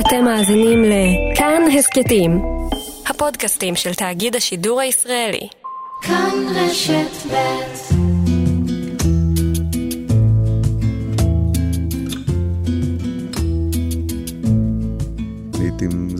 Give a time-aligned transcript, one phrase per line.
[0.00, 2.42] אתם מאזינים לכאן הסכתים,
[3.06, 5.48] הפודקאסטים של תאגיד השידור הישראלי.
[6.02, 8.05] כאן רשת ב'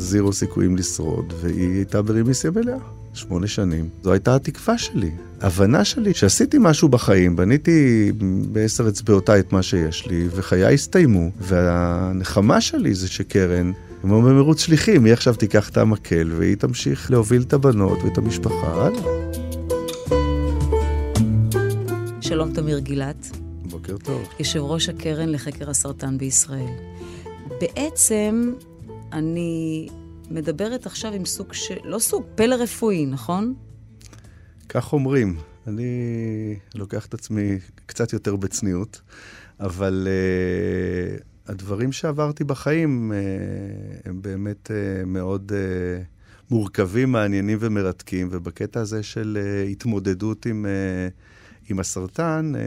[0.06, 2.76] זירו סיכויים לשרוד, והיא הייתה ברימיסיה מלאה.
[3.14, 3.88] שמונה שנים.
[4.02, 5.10] זו הייתה התקווה שלי.
[5.40, 8.12] הבנה שלי שעשיתי משהו בחיים, בניתי
[8.52, 11.30] בעשר אצבעותיי את מה שיש לי, וחיי הסתיימו.
[11.40, 17.42] והנחמה שלי זה שקרן, כמו במרוץ שליחים, היא עכשיו תיקח את המקל, והיא תמשיך להוביל
[17.42, 19.02] את הבנות ואת המשפחה הלאה.
[22.20, 23.30] שלום תמיר גילת.
[23.70, 24.22] בוקר טוב.
[24.38, 26.74] יושב ראש הקרן לחקר הסרטן בישראל.
[27.60, 28.52] בעצם,
[29.12, 29.88] אני
[30.30, 33.54] מדברת עכשיו עם סוג של, לא סוג, פלא רפואי, נכון?
[34.68, 35.36] כך אומרים.
[35.66, 39.00] אני לוקח את עצמי קצת יותר בצניעות,
[39.60, 46.04] אבל uh, הדברים שעברתי בחיים uh, הם באמת uh, מאוד uh,
[46.50, 52.58] מורכבים, מעניינים ומרתקים, ובקטע הזה של uh, התמודדות עם, uh, עם הסרטן, uh,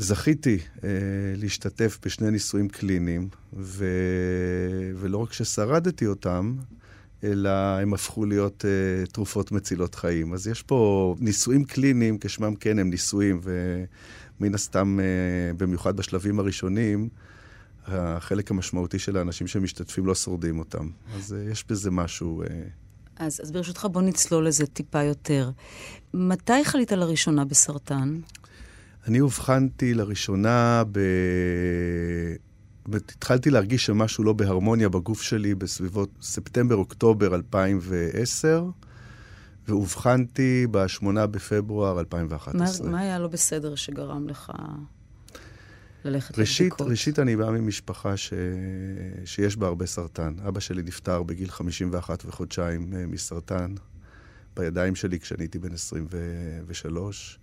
[0.00, 0.88] זכיתי אה,
[1.36, 3.86] להשתתף בשני ניסויים קליניים, ו...
[4.96, 6.56] ולא רק ששרדתי אותם,
[7.24, 10.32] אלא הם הפכו להיות אה, תרופות מצילות חיים.
[10.32, 17.08] אז יש פה ניסויים קליניים, כשמם כן הם ניסויים, ומן הסתם, אה, במיוחד בשלבים הראשונים,
[17.86, 20.90] החלק המשמעותי של האנשים שמשתתפים לא שורדים אותם.
[21.16, 22.42] אז אה, יש בזה משהו...
[22.42, 22.46] אה...
[23.16, 25.50] אז, אז ברשותך, בוא נצלול לזה טיפה יותר.
[26.14, 28.20] מתי חלית לראשונה בסרטן?
[29.08, 31.00] אני אובחנתי לראשונה ב...
[32.94, 38.64] התחלתי להרגיש שמשהו לא בהרמוניה בגוף שלי בסביבות ספטמבר-אוקטובר 2010,
[39.68, 42.86] ואובחנתי ב-8 בפברואר 2011.
[42.86, 44.52] מה, מה היה לא בסדר שגרם לך
[46.04, 46.90] ללכת ראשית, לבדיקות?
[46.90, 48.32] ראשית, אני בא ממשפחה ש...
[49.24, 50.34] שיש בה הרבה סרטן.
[50.48, 53.74] אבא שלי נפטר בגיל 51 וחודשיים אה, מסרטן,
[54.56, 57.38] בידיים שלי כשאני הייתי בן 23.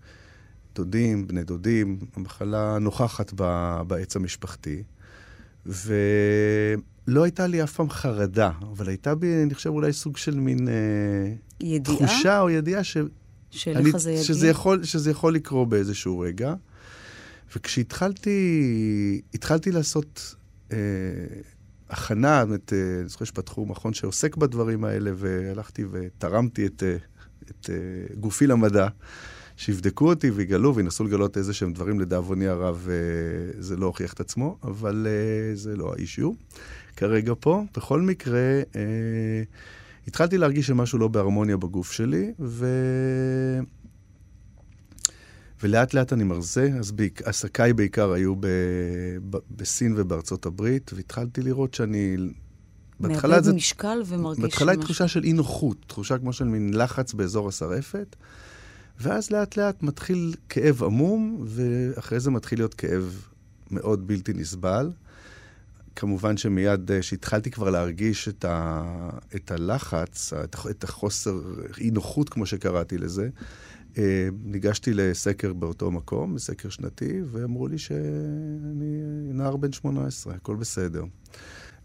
[0.78, 3.34] דודים, בני דודים, המחלה נוכחת
[3.88, 4.84] בעץ המשפחתי.
[5.66, 10.68] ולא הייתה לי אף פעם חרדה, אבל הייתה בי, אני חושב, אולי סוג של מין...
[10.68, 10.74] אה,
[11.60, 11.98] ידיעה?
[11.98, 12.98] תחושה או ידיעה ש...
[13.52, 14.24] שלך זה יגיע?
[14.24, 16.54] שזה יכול, שזה יכול לקרות באיזשהו רגע.
[17.56, 20.36] וכשהתחלתי התחלתי לעשות
[20.72, 20.78] אה,
[21.90, 26.98] הכנה, באמת, אה, אני זוכר שפתחו מכון שעוסק בדברים האלה, והלכתי ותרמתי את, אה,
[27.50, 28.88] את אה, גופי למדע.
[29.58, 34.20] שיבדקו אותי ויגלו וינסו לגלות איזה שהם דברים, לדאבוני הרב אה, זה לא הוכיח את
[34.20, 36.32] עצמו, אבל אה, זה לא האישיו.
[36.96, 39.44] כרגע פה, בכל מקרה, אה,
[40.08, 42.68] התחלתי להרגיש שמשהו לא בהרמוניה בגוף שלי, ו...
[45.64, 47.22] ולאט לאט אני מרזה, אז בעיק...
[47.22, 48.48] עסקיי בעיקר היו ב...
[49.30, 49.38] ב...
[49.52, 52.18] בסין ובארצות הברית, והתחלתי לראות שאני...
[53.00, 53.54] בהתחלה זה...
[53.54, 54.44] משקל ומרגיש...
[54.44, 58.16] בהתחלה היא תחושה של אי נוחות, תחושה כמו של מין לחץ באזור השרעפת.
[59.00, 63.28] ואז לאט לאט מתחיל כאב עמום, ואחרי זה מתחיל להיות כאב
[63.72, 64.92] מאוד בלתי נסבל.
[65.96, 70.34] כמובן שמיד כשהתחלתי כבר להרגיש את, ה, את הלחץ,
[70.70, 71.42] את החוסר
[71.78, 73.30] אי נוחות, כמו שקראתי לזה,
[73.98, 79.02] אה, ניגשתי לסקר באותו מקום, סקר שנתי, ואמרו לי שאני
[79.34, 81.04] נער בן 18, הכל בסדר.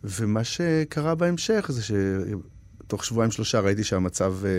[0.05, 4.51] ומה שקרה בהמשך זה שתוך שבועיים שלושה ראיתי שהמצב אה,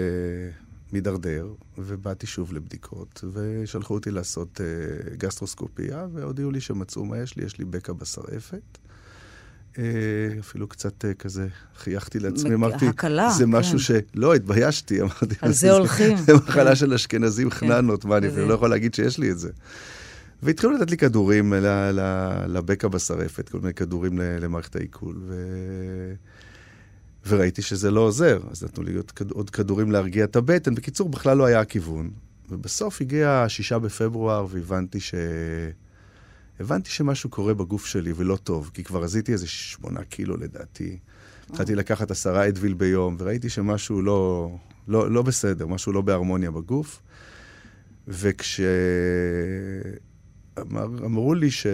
[0.94, 7.46] מידרדר, ובאתי שוב לבדיקות, ושלחו אותי לעשות uh, גסטרוסקופיה, והודיעו לי שמצאו מה יש לי,
[7.46, 8.78] יש לי בקע בשרעפת.
[9.74, 9.78] Uh,
[10.40, 13.78] אפילו קצת uh, כזה חייכתי לעצמי, אמרתי, הקלה, זה משהו כן.
[13.80, 13.92] ש...
[14.16, 16.18] לא, התביישתי, אמרתי, על זה הולכים.
[16.18, 16.76] זה מחלה כן.
[16.76, 17.56] של אשכנזים כן.
[17.56, 19.50] חננות, מה, אני אפילו לא יכול להגיד שיש לי את זה.
[20.44, 21.54] והתחילו לתת לי כדורים
[22.48, 25.34] לבקע בשרעפת, כל מיני כדורים למערכת העיכול, ו...
[27.28, 28.94] וראיתי שזה לא עוזר, אז נתנו לי
[29.32, 30.76] עוד כדורים להרגיע את הבטן.
[30.76, 32.12] בקיצור, בכלל לא היה הכיוון.
[32.50, 35.16] ובסוף הגיע השישה בפברואר והבנתי ש...
[36.60, 40.98] הבנתי שמשהו קורה בגוף שלי ולא טוב, כי כבר רזיתי איזה שמונה קילו לדעתי.
[41.50, 44.52] התחלתי לקחת עשרה אדוויל ביום, וראיתי שמשהו לא,
[44.88, 47.02] לא, לא בסדר, משהו לא בהרמוניה בגוף.
[48.08, 48.54] וכשאמרו
[51.34, 51.68] לי ש...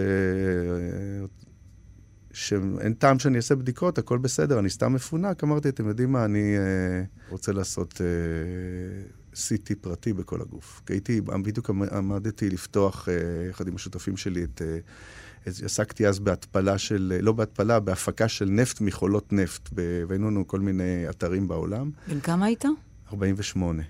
[2.32, 5.44] שאין טעם שאני אעשה בדיקות, הכל בסדר, אני סתם מפונק.
[5.44, 8.06] אמרתי, אתם יודעים מה, אני אה, רוצה לעשות אה,
[9.34, 10.82] CT פרטי בכל הגוף.
[10.86, 14.62] כי הייתי, בדיוק עמדתי לפתוח, אה, יחד עם השותפים שלי, את...
[14.62, 14.78] אה,
[15.46, 19.68] עסקתי אז בהתפלה של, לא בהתפלה, בהפקה של נפט מחולות נפט,
[20.08, 21.90] והיינו לנו כל מיני אתרים בעולם.
[22.08, 22.64] בן כמה היית?
[23.12, 23.82] 48.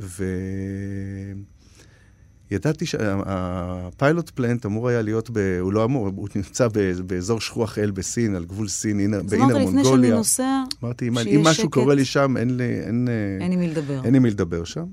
[0.00, 0.24] ו...
[2.50, 6.68] ידעתי שהפיילוט פלנט אמור היה להיות, ב, הוא לא אמור, הוא נמצא
[7.06, 9.58] באזור שכוח אל בסין, על גבול סין, באינר מונגוליה.
[9.58, 12.80] אז אמרת לפני שאני נוסע, אמרתי, אם, אם משהו קורה לי שם, אין לי...
[12.80, 13.08] אין,
[13.40, 14.04] אין עם מי לדבר.
[14.04, 14.84] אין עם מי לדבר שם.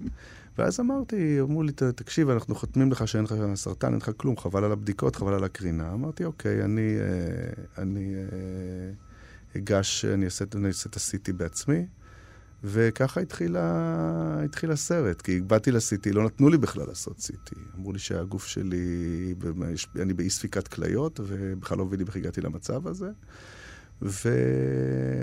[0.58, 4.64] ואז אמרתי, אמרו לי, תקשיב, אנחנו חותמים לך שאין לך סרטן, אין לך כלום, חבל
[4.64, 5.94] על הבדיקות, חבל על הקרינה.
[5.94, 8.92] אמרתי, אוקיי, אני, אה, אני אה,
[9.58, 11.86] אגש, אני אעשה את ה-CT בעצמי.
[12.64, 17.56] וככה התחיל, התחיל הסרט, כי באתי ל-CT, לא נתנו לי בכלל לעשות CT.
[17.78, 19.34] אמרו לי שהגוף שלי,
[20.00, 23.10] אני באי ספיקת כליות, ובכלל לא מבינים איך הגעתי למצב הזה.
[24.02, 24.30] ו...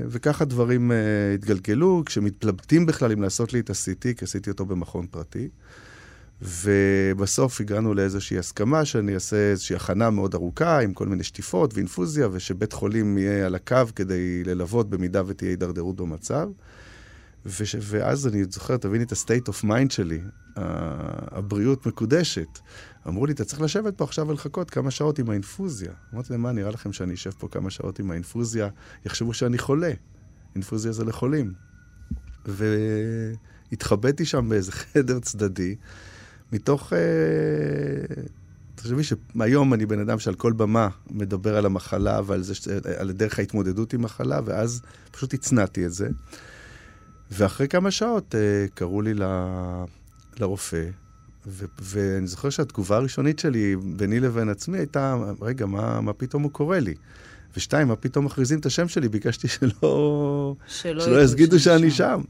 [0.09, 0.95] וככה דברים uh,
[1.35, 5.49] התגלגלו, כשמתלבטים בכלל אם לעשות לי את ה-CT, כי עשיתי אותו במכון פרטי.
[6.43, 12.29] ובסוף הגענו לאיזושהי הסכמה שאני אעשה איזושהי הכנה מאוד ארוכה עם כל מיני שטיפות ואינפוזיה,
[12.33, 16.49] ושבית חולים יהיה על הקו כדי ללוות במידה ותהיה הידרדרות במצב.
[17.47, 17.77] וש...
[17.81, 20.21] ואז אני זוכר, תביני את ה-state of mind שלי,
[20.57, 22.59] הבריאות מקודשת.
[23.09, 25.93] אמרו לי, אתה צריך לשבת פה עכשיו ולחכות כמה שעות עם האינפוזיה.
[26.15, 28.69] אמרתי להם, מה, נראה לכם שאני אשב פה כמה שעות עם האינפוזיה,
[29.07, 29.93] יחשבו שאני חולה.
[30.55, 31.53] אינפוזיה זה לחולים.
[32.47, 35.77] והתחבאתי שם באיזה חדר צדדי,
[36.53, 36.93] מתוך...
[36.93, 36.99] אה...
[38.75, 42.55] תחשבי שהיום אני בן אדם שעל כל במה מדבר על המחלה ועל זה,
[42.99, 46.09] על דרך ההתמודדות עם מחלה, ואז פשוט הצנעתי את זה.
[47.31, 49.23] ואחרי כמה שעות uh, קראו לי ל...
[50.41, 50.85] לרופא,
[51.47, 56.53] ו- ואני זוכר שהתגובה הראשונית שלי ביני לבין עצמי הייתה, רגע, מה, מה פתאום הוא
[56.53, 56.95] קורא לי?
[57.57, 59.09] ושתיים, מה פתאום מכריזים את השם שלי?
[59.09, 62.21] ביקשתי שלא, שלא, שלא יסגידו שאני שם.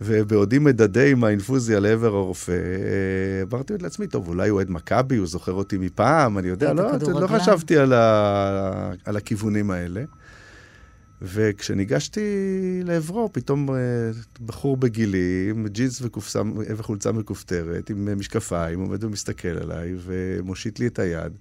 [0.00, 5.26] ובעודי מדדה עם האינפוזיה לעבר הרופא, אה, אמרתי לעצמי, טוב, אולי הוא אוהד מכבי, הוא
[5.26, 6.90] זוכר אותי מפעם, אני יודע, לא,
[7.20, 10.02] לא חשבתי על, ה, על הכיוונים האלה.
[11.22, 12.20] וכשניגשתי
[12.84, 13.76] לעברו, פתאום אה,
[14.46, 16.02] בחור בגילי, עם ג'ינס
[16.76, 21.32] וחולצה מכופתרת, עם משקפיים, עומד ומסתכל עליי ומושיט לי את היד.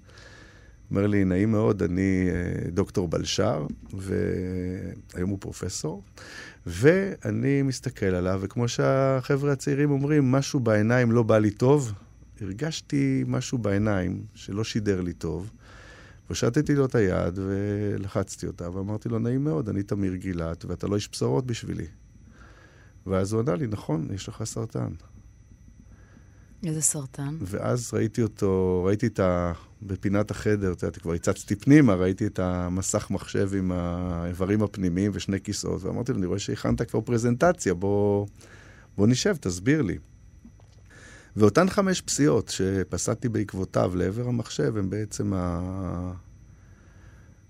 [0.92, 6.04] אומר לי, נעים מאוד, אני אה, דוקטור בלשר, והיום הוא פרופסור,
[6.66, 11.94] ואני מסתכל עליו, וכמו שהחבר'ה הצעירים אומרים, משהו בעיניים לא בא לי טוב.
[12.42, 15.52] הרגשתי משהו בעיניים שלא שידר לי טוב.
[16.32, 20.96] פשטתי לו את היד ולחצתי אותה, ואמרתי לו, נעים מאוד, אני תמיר גילת, ואתה לא
[20.96, 21.88] איש בשורות בשבילי.
[23.08, 24.90] ואז הוא ענה לי, נכון, יש לך סרטן.
[26.66, 27.38] איזה סרטן?
[27.42, 29.54] ואז ראיתי אותו, ראיתי את ה...
[29.84, 35.42] בפינת החדר, את יודעת, כבר הצצתי פנימה, ראיתי את המסך מחשב עם האיברים הפנימיים ושני
[35.42, 38.28] כיסאות, ואמרתי לו, אני רואה שהכנת כבר פרזנטציה, בוא,
[38.98, 39.98] בוא נשב, תסביר לי.
[41.36, 46.14] ואותן חמש פסיעות שפסעתי בעקבותיו לעבר המחשב, הן בעצם ה...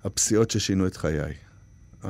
[0.04, 1.34] הפסיעות ששינו את חיי.
[2.04, 2.08] Uh,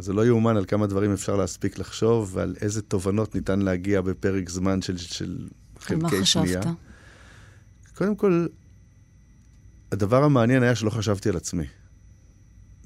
[0.00, 4.50] זה לא יאומן על כמה דברים אפשר להספיק לחשוב ועל איזה תובנות ניתן להגיע בפרק
[4.50, 5.48] זמן של, של
[5.78, 6.60] חלקי שנייה.
[6.60, 7.94] על מה חשבת?
[7.94, 8.46] קודם כל,
[9.92, 11.64] הדבר המעניין היה שלא חשבתי על עצמי.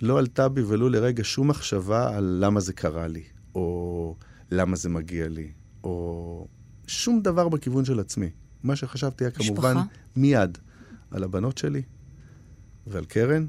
[0.02, 3.22] לא עלתה בי ולו לרגע שום מחשבה על למה זה קרה לי,
[3.54, 4.16] או
[4.50, 5.52] למה זה מגיע לי,
[5.84, 6.46] או
[6.88, 8.30] שום דבר בכיוון של עצמי.
[8.62, 9.94] מה שחשבתי היה כמובן משפחה?
[10.16, 10.58] מיד
[11.10, 11.82] על הבנות שלי
[12.86, 13.46] ועל קרן.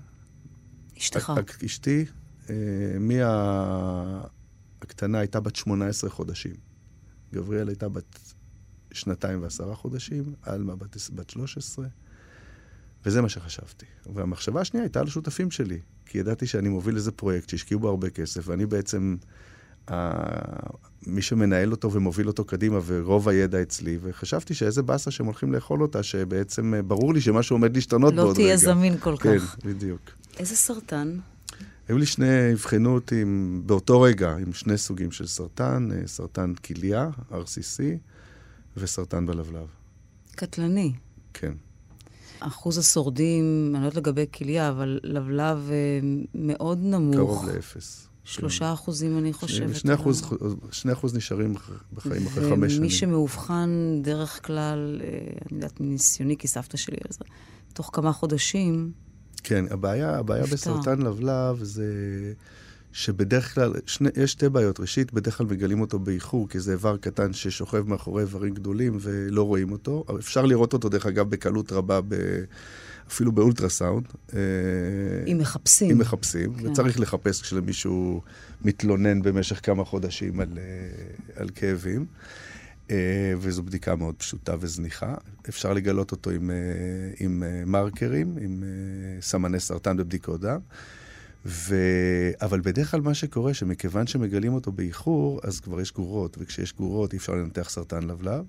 [0.98, 1.34] אשתך.
[1.66, 2.06] אשתי,
[2.50, 2.56] אה,
[3.00, 4.22] מיה...
[4.82, 6.54] הקטנה הייתה בת 18 חודשים.
[7.34, 8.34] גבריאל הייתה בת
[8.92, 11.88] שנתיים ועשרה חודשים, עלמה בת, בת 13,
[13.06, 13.86] וזה מה שחשבתי.
[14.14, 18.10] והמחשבה השנייה הייתה על השותפים שלי, כי ידעתי שאני מוביל איזה פרויקט שהשקיעו בו הרבה
[18.10, 19.16] כסף, ואני בעצם
[21.08, 25.82] מי שמנהל אותו ומוביל אותו קדימה, ורוב הידע אצלי, וחשבתי שאיזה באסה שהם הולכים לאכול
[25.82, 28.44] אותה, שבעצם אה, ברור לי שמשהו עומד להשתנות לא בעוד רגע.
[28.44, 29.56] לא תהיה זמין כל כן, כך.
[29.62, 30.02] כן, בדיוק.
[30.40, 31.18] איזה סרטן?
[31.88, 36.54] היו לי שני, אבחנו אותי עם, באותו רגע עם שני סוגים של סרטן, אה, סרטן
[36.54, 37.82] כליה, RCC,
[38.78, 39.68] וסרטן בלבלב.
[40.36, 40.94] קטלני.
[41.34, 41.54] כן.
[42.40, 46.00] אחוז השורדים, אני לא יודעת לגבי כליה, אבל לבלב אה,
[46.36, 47.16] מאוד נמוך.
[47.16, 48.09] קרוב לאפס.
[48.30, 48.72] שלושה כן.
[48.72, 49.76] אחוזים, אני חושבת.
[49.76, 50.30] שני אחוז,
[50.72, 51.56] שני אחוז נשארים
[51.94, 52.82] בחיים אחרי חמש שנים.
[52.82, 53.70] ומי שמאובחן
[54.02, 57.20] דרך כלל, אה, אני יודעת מניסיוני, כי סבתא שלי, אז
[57.74, 58.92] תוך כמה חודשים...
[59.44, 61.86] כן, הבעיה, הבעיה בסרטן לבלב זה
[62.92, 64.80] שבדרך כלל, שני, יש שתי בעיות.
[64.80, 69.44] ראשית, בדרך כלל מגלים אותו באיחור, כי זה איבר קטן ששוכב מאחורי איברים גדולים ולא
[69.44, 70.06] רואים אותו.
[70.20, 72.16] אפשר לראות אותו, דרך אגב, בקלות רבה ב...
[73.12, 74.08] אפילו באולטרסאונד.
[74.34, 74.40] אה,
[75.28, 75.92] אם מחפשים.
[75.92, 76.68] אם מחפשים, כן.
[76.68, 78.22] וצריך לחפש כשמישהו
[78.62, 82.06] מתלונן במשך כמה חודשים על, אה, על כאבים.
[82.92, 85.16] אה, וזו בדיקה מאוד פשוטה וזניחה.
[85.50, 86.52] אפשר לגלות אותו עם,
[87.20, 88.64] עם מרקרים, עם
[89.22, 90.60] סמני סרטן בבדיקות דם.
[91.46, 91.76] ו...
[92.42, 97.14] אבל בדרך כלל מה שקורה, שמכיוון שמגלים אותו באיחור, אז כבר יש גורות, וכשיש גורות
[97.14, 98.44] אי אפשר לנתח סרטן לבלב.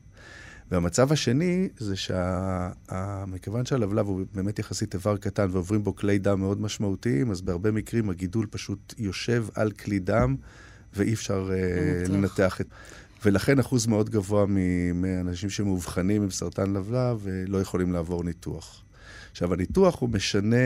[0.70, 6.60] והמצב השני זה שמכיוון שהלבלב הוא באמת יחסית איבר קטן ועוברים בו כלי דם מאוד
[6.60, 10.36] משמעותיים, אז בהרבה מקרים הגידול פשוט יושב על כלי דם
[10.94, 12.66] ואי אפשר uh, לנתח את...
[13.24, 14.44] ולכן אחוז מאוד גבוה
[14.94, 18.82] מאנשים שמאובחנים עם סרטן לבלב לא יכולים לעבור ניתוח.
[19.30, 20.56] עכשיו, הניתוח הוא משנה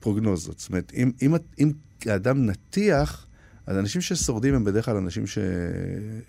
[0.00, 0.58] פרוגנוזות.
[0.58, 1.72] זאת אומרת, אם, אם, אם
[2.06, 3.26] האדם נתיח,
[3.68, 5.38] אז אנשים ששורדים הם בדרך כלל אנשים ש...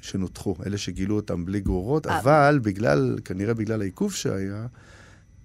[0.01, 2.19] שנותחו, אלה שגילו אותם בלי גרורות, אה.
[2.19, 4.67] אבל בגלל, כנראה בגלל העיכוב שהיה,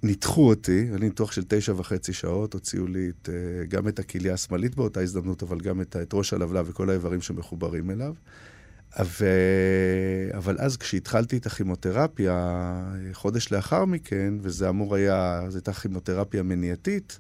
[0.03, 4.35] ניתחו אותי, לי ניתוח של תשע וחצי שעות, הוציאו לי את, אה, גם את הכליה
[4.35, 8.15] השמאלית באותה הזדמנות, אבל גם את, את ראש הלבלב וכל האיברים שמחוברים אליו.
[9.05, 9.27] ו...
[10.35, 12.59] אבל אז כשהתחלתי את הכימותרפיה,
[13.13, 17.19] חודש לאחר מכן, וזה אמור היה, זו הייתה כימותרפיה מניעתית,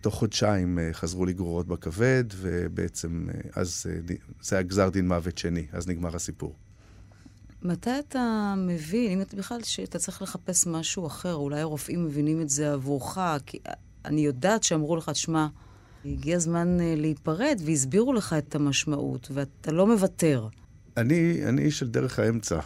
[0.00, 3.86] תוך חודשיים אה, חזרו לי גרורות בכבד, ובעצם אה, אז
[4.42, 6.54] זה היה גזר דין מוות שני, אז נגמר הסיפור.
[7.62, 12.48] מתי אתה מבין, אם אתה בכלל, שאתה צריך לחפש משהו אחר, אולי הרופאים מבינים את
[12.48, 13.58] זה עבורך, כי
[14.04, 15.46] אני יודעת שאמרו לך, תשמע,
[16.04, 20.48] הגיע הזמן להיפרד, והסבירו לך את המשמעות, ואתה לא מוותר.
[20.96, 22.60] אני, אני איש של דרך האמצע.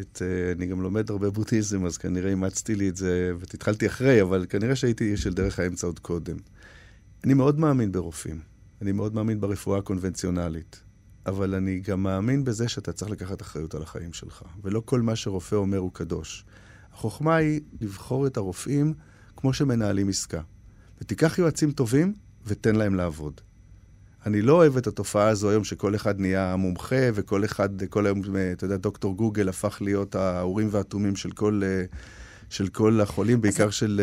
[0.00, 4.22] את, uh, אני גם לומד הרבה בודהיזם, אז כנראה אימצתי לי את זה, והתחלתי אחרי,
[4.22, 6.36] אבל כנראה שהייתי של דרך האמצע עוד קודם.
[7.24, 8.40] אני מאוד מאמין ברופאים.
[8.82, 10.80] אני מאוד מאמין ברפואה הקונבנציונלית.
[11.26, 14.42] אבל אני גם מאמין בזה שאתה צריך לקחת אחריות על החיים שלך.
[14.62, 16.44] ולא כל מה שרופא אומר הוא קדוש.
[16.92, 18.94] החוכמה היא לבחור את הרופאים
[19.36, 20.40] כמו שמנהלים עסקה.
[21.00, 22.14] ותיקח יועצים טובים
[22.46, 23.40] ותן להם לעבוד.
[24.26, 28.22] אני לא אוהב את התופעה הזו היום שכל אחד נהיה מומחה וכל אחד, כל היום,
[28.52, 31.62] אתה יודע, דוקטור גוגל הפך להיות האורים והתומים של כל...
[32.50, 34.00] של כל החולים, בעיקר של,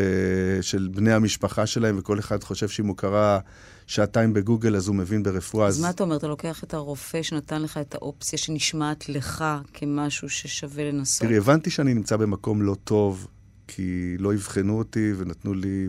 [0.61, 3.39] של בני המשפחה שלהם, וכל אחד חושב שאם הוא קרא
[3.87, 5.67] שעתיים בגוגל, אז הוא מבין ברפואה.
[5.67, 6.15] אז, אז מה אתה אומר?
[6.15, 11.21] אתה לוקח את הרופא שנתן לך את האופציה שנשמעת לך כמשהו ששווה לנסות?
[11.21, 13.27] תראי, הבנתי שאני נמצא במקום לא טוב,
[13.67, 15.87] כי לא אבחנו אותי ונתנו לי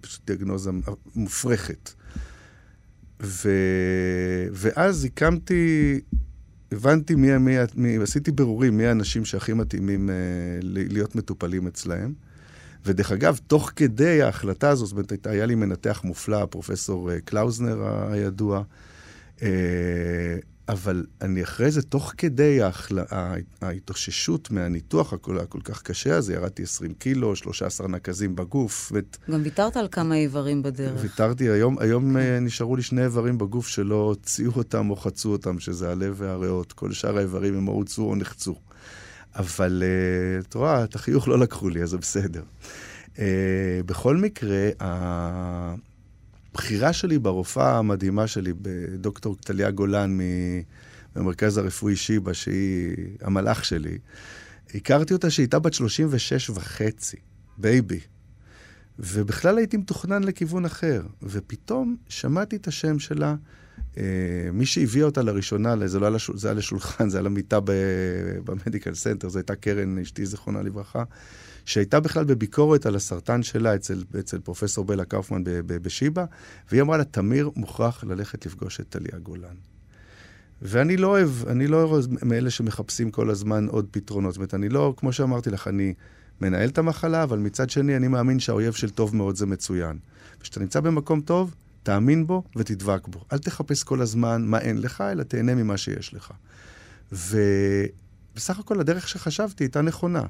[0.00, 0.70] פשוט דיאגנוזה
[1.14, 1.90] מופרכת.
[3.22, 3.50] ו...
[4.52, 6.00] ואז הקמתי,
[6.72, 10.12] הבנתי מי, מי, מי, עשיתי ברורים מי האנשים שהכי מתאימים uh,
[10.62, 12.14] להיות מטופלים אצלהם.
[12.86, 18.08] ודרך אגב, תוך כדי ההחלטה הזו, זאת אומרת, היה לי מנתח מופלא, פרופסור uh, קלאוזנר
[18.12, 18.62] הידוע,
[19.36, 19.42] uh,
[20.68, 22.98] אבל אני אחרי זה, תוך כדי ההחל...
[23.62, 28.92] ההתאוששות מהניתוח הכל, הכל כך קשה הזה, ירדתי 20 קילו, 13 נקזים בגוף.
[28.94, 29.16] ואת...
[29.30, 31.00] גם ויתרת על כמה איברים בדרך.
[31.02, 32.44] ויתרתי, היום, היום כן.
[32.44, 36.72] נשארו לי שני איברים בגוף שלא הוציאו אותם או חצו אותם, שזה הלב והריאות.
[36.72, 38.54] כל שאר האיברים הם או הוצאו או נחצו.
[39.36, 39.82] אבל
[40.42, 42.42] uh, את רואה, את החיוך לא לקחו לי, אז זה בסדר.
[43.14, 43.18] Uh,
[43.86, 44.70] בכל מקרה,
[46.58, 50.18] הבחירה שלי ברופאה המדהימה שלי, בדוקטור טליה גולן
[51.16, 53.98] מהמרכז הרפואי שיבא, שהיא המלאך שלי,
[54.74, 57.16] הכרתי אותה שהייתה בת 36 וחצי,
[57.58, 58.00] baby.
[58.98, 61.02] ובכלל הייתי מתוכנן לכיוון אחר.
[61.22, 63.34] ופתאום שמעתי את השם שלה.
[63.98, 64.02] אה,
[64.52, 67.58] מי שהביא אותה לראשונה, זה לא היה, לשול, זה היה לשולחן, זה היה למיטה
[68.44, 71.04] ב medical center, זו הייתה קרן, אשתי זיכרונה לברכה.
[71.68, 76.24] שהייתה בכלל בביקורת על הסרטן שלה אצל, אצל פרופסור בלה קאופמן בשיבא,
[76.70, 79.54] והיא אמרה לה, תמיר מוכרח ללכת לפגוש את טליה גולן.
[80.62, 84.32] ואני לא אוהב, אני לא אוהב מאלה שמחפשים כל הזמן עוד פתרונות.
[84.32, 85.94] זאת אומרת, אני לא, כמו שאמרתי לך, אני
[86.40, 89.98] מנהל את המחלה, אבל מצד שני, אני מאמין שהאויב של טוב מאוד זה מצוין.
[90.40, 93.24] וכשאתה נמצא במקום טוב, תאמין בו ותדבק בו.
[93.32, 96.32] אל תחפש כל הזמן מה אין לך, אלא תהנה ממה שיש לך.
[97.12, 100.22] ובסך הכל הדרך שחשבתי הייתה נכונה.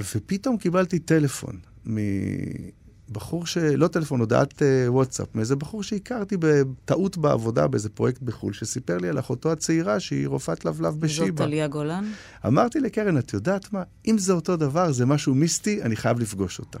[0.00, 3.58] ופתאום קיבלתי טלפון מבחור ש...
[3.58, 9.08] לא טלפון, הודעת uh, וואטסאפ, מאיזה בחור שהכרתי בטעות בעבודה באיזה פרויקט בחו"ל, שסיפר לי
[9.08, 11.26] על אחותו הצעירה שהיא רופאת לבלב בשיבא.
[11.26, 12.12] זאת טליה גולן?
[12.46, 13.82] אמרתי לקרן, את יודעת מה?
[14.06, 16.78] אם זה אותו דבר, זה משהו מיסטי, אני חייב לפגוש אותה.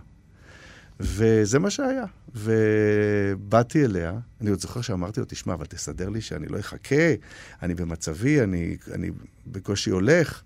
[1.00, 2.04] וזה מה שהיה.
[2.34, 7.14] ובאתי אליה, אני עוד זוכר שאמרתי לו, תשמע, אבל תסדר לי שאני לא אחכה,
[7.62, 9.10] אני במצבי, אני, אני
[9.46, 10.42] בקושי הולך.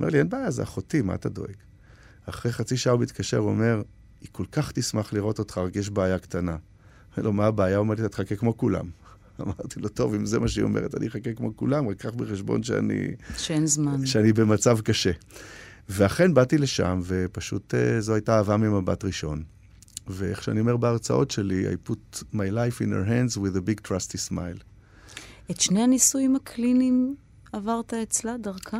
[0.00, 1.65] אומר לי, אין בעיה, זה אחותי, מה אתה דואג?
[2.26, 3.82] אחרי חצי שעה הוא מתקשר, הוא אומר,
[4.20, 6.56] היא כל כך תשמח לראות אותך, רק יש בעיה קטנה.
[7.16, 7.76] אומר לו, מה הבעיה?
[7.76, 8.90] הוא אומר לי, אתה תחכה כמו כולם.
[9.40, 12.62] אמרתי לו, טוב, אם זה מה שהיא אומרת, אני אחכה כמו כולם, רק קח בחשבון
[12.62, 13.08] שאני...
[13.36, 14.06] שאין זמן.
[14.06, 15.10] שאני במצב קשה.
[15.88, 19.42] ואכן באתי לשם, ופשוט uh, זו הייתה אהבה ממבט ראשון.
[20.08, 23.88] ואיך שאני אומר בהרצאות שלי, I put my life in her hands with a big
[23.88, 24.62] trusty smile.
[25.50, 27.14] את שני הניסויים הקליניים
[27.52, 28.78] עברת אצלה, דרכה?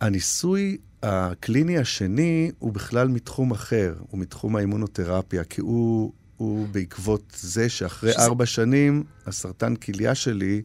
[0.00, 7.68] הניסוי הקליני השני הוא בכלל מתחום אחר, הוא מתחום האימונותרפיה, כי הוא, הוא בעקבות זה
[7.68, 8.22] שאחרי שזה...
[8.22, 10.62] ארבע שנים, הסרטן כליה שלי,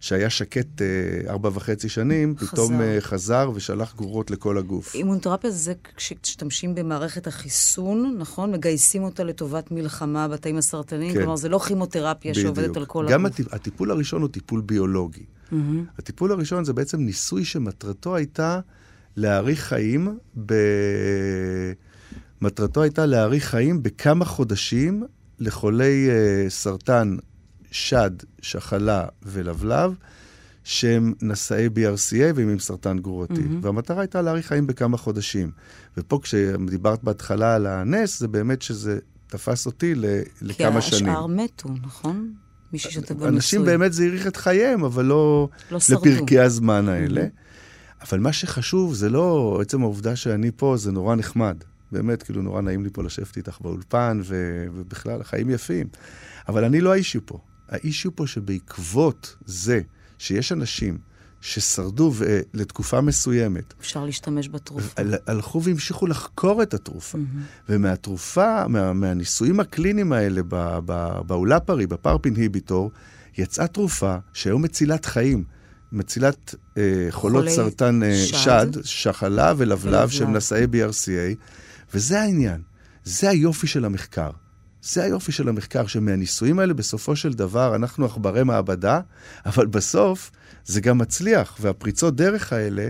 [0.00, 2.50] שהיה שקט אה, ארבע וחצי שנים, חזר.
[2.50, 4.94] פתאום אה, חזר ושלח גרורות לכל הגוף.
[4.94, 8.52] אימונותרפיה זה כשמשתמשים במערכת החיסון, נכון?
[8.52, 11.12] מגייסים אותה לטובת מלחמה בתאים הסרטניים?
[11.14, 11.18] כן.
[11.20, 12.46] כלומר, זה לא כימותרפיה בדיוק.
[12.46, 13.40] שעובדת על כל גם הגוף.
[13.40, 15.24] גם הטיפול הראשון הוא טיפול ביולוגי.
[15.52, 15.54] Mm-hmm.
[15.98, 18.60] הטיפול הראשון זה בעצם ניסוי שמטרתו הייתה
[19.16, 20.54] להאריך חיים ב...
[22.40, 25.04] מטרתו הייתה להאריך חיים בכמה חודשים
[25.38, 27.16] לחולי uh, סרטן
[27.70, 28.10] שד,
[28.42, 29.94] שחלה ולבלב,
[30.64, 33.34] שהם נשאי BRCA והם עם סרטן גרורתי.
[33.34, 33.62] Mm-hmm.
[33.62, 35.50] והמטרה הייתה להאריך חיים בכמה חודשים.
[35.96, 40.04] ופה כשדיברת בהתחלה על הנס, זה באמת שזה תפס אותי ל-
[40.42, 41.04] לכמה שנים.
[41.04, 42.32] כי השאר מתו, נכון?
[42.72, 43.28] מי ששתת בניסוי.
[43.28, 47.20] אנשים באמת זה האריך את חייהם, אבל לא, לא לפרקי הזמן האלה.
[47.20, 47.51] Mm-hmm.
[48.08, 51.56] אבל מה שחשוב זה לא עצם העובדה שאני פה, זה נורא נחמד.
[51.92, 55.86] באמת, כאילו, נורא נעים לי פה לשבת איתך באולפן, ו- ובכלל, החיים יפים.
[56.48, 57.38] אבל אני לא האישיו פה.
[57.68, 59.80] האישיו פה שבעקבות זה
[60.18, 60.98] שיש אנשים
[61.40, 63.74] ששרדו ו- לתקופה מסוימת.
[63.80, 65.02] אפשר להשתמש בתרופה.
[65.26, 67.18] הלכו והמשיכו לחקור את התרופה.
[67.18, 67.62] Mm-hmm.
[67.68, 70.42] ומהתרופה, מה, מהניסויים הקליניים האלה
[71.26, 72.90] באולפרי, בפארפ אינהיביטור,
[73.38, 75.44] יצאה תרופה שהיום מצילת חיים.
[75.92, 81.34] מצילת אה, חולות סרטן אה, שד, שד, שחלה ולבלב שהם נשאי BRCA,
[81.94, 82.60] וזה העניין.
[83.04, 84.30] זה היופי של המחקר.
[84.82, 89.00] זה היופי של המחקר, שמהניסויים האלה בסופו של דבר אנחנו עכברי מעבדה,
[89.46, 90.30] אבל בסוף
[90.64, 92.88] זה גם מצליח, והפריצות דרך האלה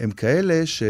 [0.00, 0.82] הם כאלה ש...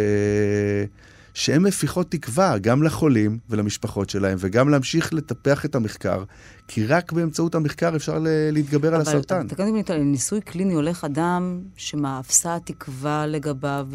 [1.35, 6.25] שהן מפיחות תקווה גם לחולים ולמשפחות שלהם, וגם להמשיך לטפח את המחקר,
[6.69, 8.19] כי רק באמצעות המחקר אפשר
[8.53, 9.37] להתגבר על הסרטן.
[9.37, 13.89] אבל תקנתם לי, ניסוי קליני הולך אדם שמאפסה התקווה לגביו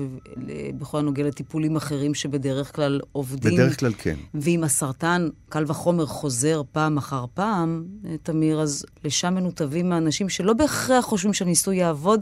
[0.78, 3.54] בכל הנוגע לטיפולים אחרים שבדרך כלל עובדים.
[3.54, 4.16] בדרך כלל כן.
[4.34, 7.86] ואם הסרטן, קל וחומר, חוזר פעם אחר פעם,
[8.24, 12.22] תמיר, אז לשם מנותבים האנשים שלא בהכרח חושבים שהניסוי יעבוד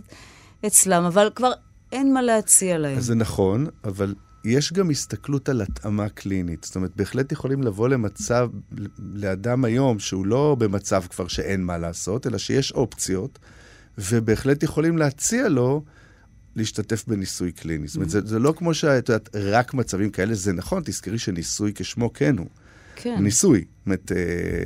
[0.67, 1.51] אצלם, אבל כבר
[1.91, 2.97] אין מה להציע להם.
[2.97, 4.15] אז זה נכון, אבל
[4.48, 6.63] יש גם הסתכלות על התאמה קלינית.
[6.63, 8.50] זאת אומרת, בהחלט יכולים לבוא למצב,
[8.98, 13.39] לאדם היום שהוא לא במצב כבר שאין מה לעשות, אלא שיש אופציות,
[13.98, 15.83] ובהחלט יכולים להציע לו
[16.55, 17.88] להשתתף בניסוי קליני.
[17.88, 21.72] זאת אומרת, זה, זה לא כמו שאת יודעת, רק מצבים כאלה, זה נכון, תזכרי שניסוי
[21.75, 22.48] כשמו כן הוא.
[23.01, 23.16] כן.
[23.20, 23.60] ניסוי.
[23.60, 24.12] זאת אומרת,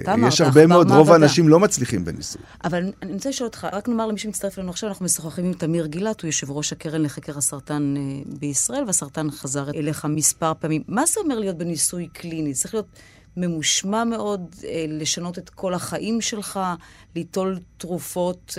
[0.07, 2.41] אה, יש הרבה מאוד, רוב האנשים לא מצליחים בניסוי.
[2.63, 5.85] אבל אני רוצה לשאול אותך, רק נאמר למי שמצטרף אלינו עכשיו, אנחנו משוחחים עם תמיר
[5.85, 8.01] גילת, הוא יושב ראש הקרן לחקר הסרטן אה,
[8.39, 10.83] בישראל, והסרטן חזר אליך מספר פעמים.
[10.87, 12.53] מה זה אומר להיות בניסוי קליני?
[12.53, 12.87] צריך להיות
[13.37, 16.59] ממושמע מאוד, אה, לשנות את כל החיים שלך,
[17.15, 18.57] ליטול תרופות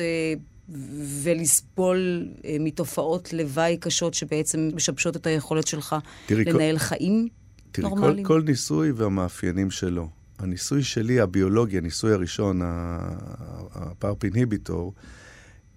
[1.22, 2.28] ולסבול
[2.60, 6.84] מתופעות לוואי קשות שבעצם משבשות את היכולת שלך תראי, לנהל כל...
[6.84, 7.28] חיים
[7.72, 10.08] תראי, כל, כל ניסוי והמאפיינים שלו.
[10.38, 12.60] הניסוי שלי, הביולוגי, הניסוי הראשון,
[13.74, 14.94] הפארפ אינהיביטור,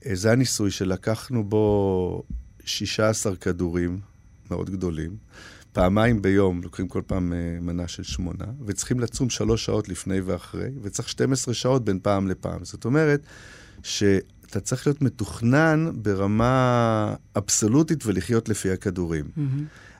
[0.06, 2.24] אה, זה הניסוי שלקחנו בו
[2.66, 4.00] 16 כדורים
[4.52, 5.18] מאוד גדולים.
[5.74, 10.70] פעמיים ביום, לוקחים כל פעם אה, מנה של שמונה, וצריכים לצום שלוש שעות לפני ואחרי,
[10.82, 12.66] וצריך 12 שעות בין פעם לפעם.
[12.66, 13.26] זאת אומרת
[13.84, 19.26] שאתה צריך להיות מתוכנן ברמה אבסולוטית ולחיות לפי הכדורים.
[19.26, 19.42] Mm-hmm.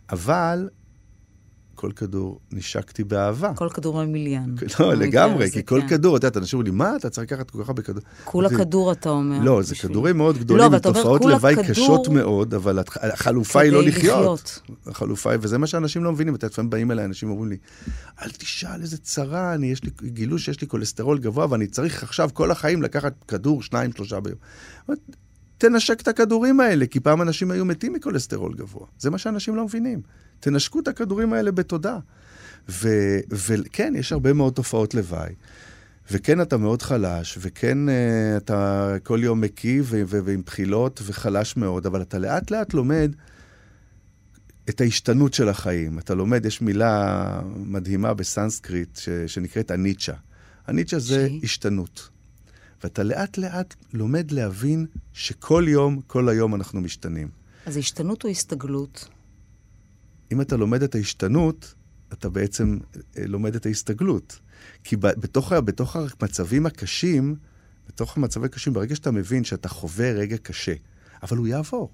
[0.10, 0.70] אבל
[1.76, 3.54] כל כדור נשקתי באהבה.
[3.54, 4.56] כל כדור ממיליאן.
[4.80, 5.88] לא, לגמרי, כי כל כן.
[5.88, 8.02] כדור, את יודעת, אנשים אומרים לי, מה, אתה צריך לקחת כל כך הרבה כדור?
[8.24, 9.40] כולה כדור, אתה אומר.
[9.42, 14.62] לא, זה כדורים מאוד גדולים, עם תופעות לוואי קשות מאוד, אבל החלופה היא לא לחיות.
[14.88, 16.36] החלופה היא, וזה מה שאנשים לא מבינים.
[16.36, 17.58] אתה לפעמים באים אליי, אנשים אומרים לי,
[18.22, 22.30] אל תשאל איזה צרה, אני, יש לי, גילו שיש לי כולסטרול גבוה, ואני צריך עכשיו
[22.34, 24.38] כל החיים לקחת כדור, שניים, שלושה ביום.
[25.58, 28.88] תנשק את הכדורים האלה, כי פעם אנשים היו מתים מכולסטרול גבוה.
[29.00, 30.02] זה מה שאנשים לא מבינים.
[30.40, 31.98] תנשקו את הכדורים האלה בתודה.
[32.70, 35.34] וכן, יש הרבה מאוד תופעות לוואי.
[36.12, 37.92] וכן, אתה מאוד חלש, וכן, uh,
[38.38, 43.12] אתה כל יום מקיא ועם בחילות וחלש מאוד, אבל אתה לאט לאט לומד
[44.70, 46.00] את ההשתנות של החיים.
[46.00, 50.14] אתה לומד, יש מילה מדהימה בסנסקריט ש- שנקראת אניצ'ה.
[50.70, 51.44] אניצ'ה זה ש...
[51.44, 52.10] השתנות.
[52.84, 57.28] ואתה לאט לאט לומד להבין שכל יום, כל היום אנחנו משתנים.
[57.66, 59.08] אז השתנות או הסתגלות?
[60.32, 61.74] אם אתה לומד את ההשתנות,
[62.14, 64.40] אתה בעצם אה, לומד את ההסתגלות.
[64.84, 67.36] כי בתוך, בתוך המצבים הקשים,
[67.88, 70.74] בתוך המצבי קשים, ברגע שאתה מבין שאתה חווה רגע קשה,
[71.24, 71.92] אבל הוא יעבור.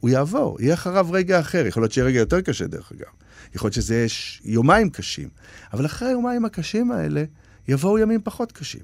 [0.00, 1.66] הוא יעבור, יהיה אחריו רגע אחר.
[1.66, 3.12] יכול להיות שיהיה רגע יותר קשה, דרך אגב.
[3.54, 4.08] יכול להיות שזה יהיה
[4.44, 5.28] יומיים קשים.
[5.72, 7.24] אבל אחרי היומיים הקשים האלה,
[7.68, 8.80] יבואו ימים פחות קשים.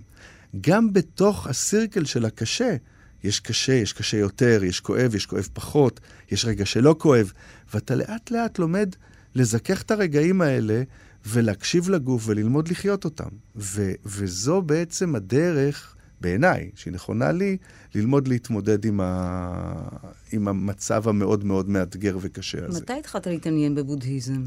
[0.61, 2.77] גם בתוך הסירקל של הקשה,
[3.25, 7.33] יש קשה, יש קשה יותר, יש כואב, יש כואב פחות, יש רגע שלא כואב,
[7.75, 8.95] ואתה לאט לאט לומד
[9.35, 10.83] לזכך את הרגעים האלה
[11.27, 13.29] ולהקשיב לגוף וללמוד לחיות אותם.
[13.57, 17.57] ו- וזו בעצם הדרך בעיניי, שהיא נכונה לי,
[17.95, 19.89] ללמוד להתמודד עם, ה...
[20.33, 22.81] עם המצב המאוד מאוד מאתגר וקשה הזה.
[22.81, 24.43] מתי התחלת להתעניין בבודהיזם?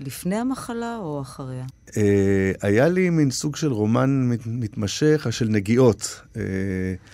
[0.00, 1.64] לפני המחלה או אחריה?
[1.88, 1.92] Uh,
[2.62, 6.20] היה לי מין סוג של רומן מת, מתמשך, של נגיעות.
[6.34, 6.38] Uh,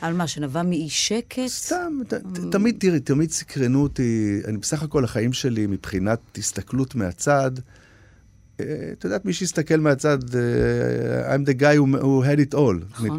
[0.00, 1.46] על מה, שנבע מאי שקט?
[1.46, 6.94] סתם, ת, ת, תמיד, תראי, תמיד סקרנו אותי, אני בסך הכל החיים שלי מבחינת הסתכלות
[6.94, 7.50] מהצד.
[7.56, 8.60] Uh,
[8.92, 10.34] את יודעת, מי שיסתכל מהצד, uh,
[11.32, 12.84] I'm the guy who, who had it all.
[12.90, 13.18] נכון.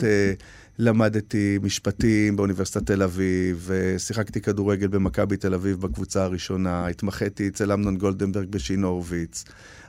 [0.81, 7.97] למדתי משפטים באוניברסיטת תל אביב, שיחקתי כדורגל במכבי תל אביב בקבוצה הראשונה, התמחיתי אצל אמנון
[7.97, 9.43] גולדנברג בשין הורוביץ.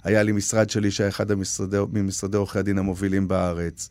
[0.05, 3.89] היה לי משרד שלי שהיה אחד המשרדי, ממשרדי עורכי הדין המובילים בארץ.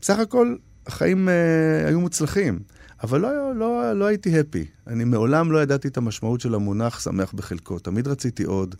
[0.00, 0.56] בסך הכל,
[0.86, 2.58] החיים uh, היו מוצלחים,
[3.02, 4.64] אבל לא, לא, לא הייתי הפי.
[4.86, 7.78] אני מעולם לא ידעתי את המשמעות של המונח שמח בחלקו.
[7.78, 8.74] תמיד רציתי עוד,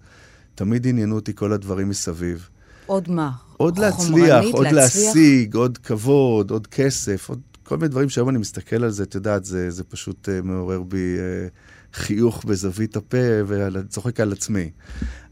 [0.55, 2.49] תמיד עניינו אותי כל הדברים מסביב.
[2.87, 3.31] עוד מה?
[3.57, 5.05] עוד להצליח, עוד להצליח?
[5.05, 9.15] להשיג, עוד כבוד, עוד כסף, עוד כל מיני דברים שהיום אני מסתכל על זה, את
[9.15, 14.71] יודעת, זה, זה פשוט אה, מעורר בי אה, חיוך בזווית הפה וצוחק על עצמי.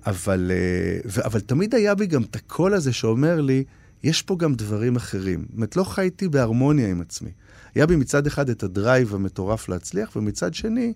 [0.07, 3.65] אבל, אה, ו, אבל תמיד היה בי גם את הקול הזה שאומר לי,
[4.03, 5.41] יש פה גם דברים אחרים.
[5.41, 7.31] זאת אומרת, לא חייתי בהרמוניה עם עצמי.
[7.75, 10.93] היה בי מצד אחד את ה drive המטורף להצליח, ומצד שני,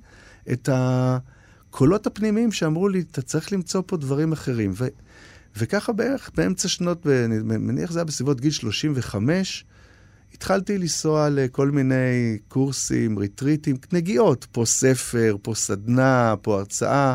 [0.52, 4.72] את הקולות הפנימיים שאמרו לי, אתה צריך למצוא פה דברים אחרים.
[4.74, 4.86] ו,
[5.56, 9.64] וככה בערך באמצע שנות, אני מניח זה היה בסביבות גיל 35,
[10.34, 17.14] התחלתי לנסוע לכל מיני קורסים, ריטריטים, נגיעות, פה ספר, פה סדנה, פה הרצאה,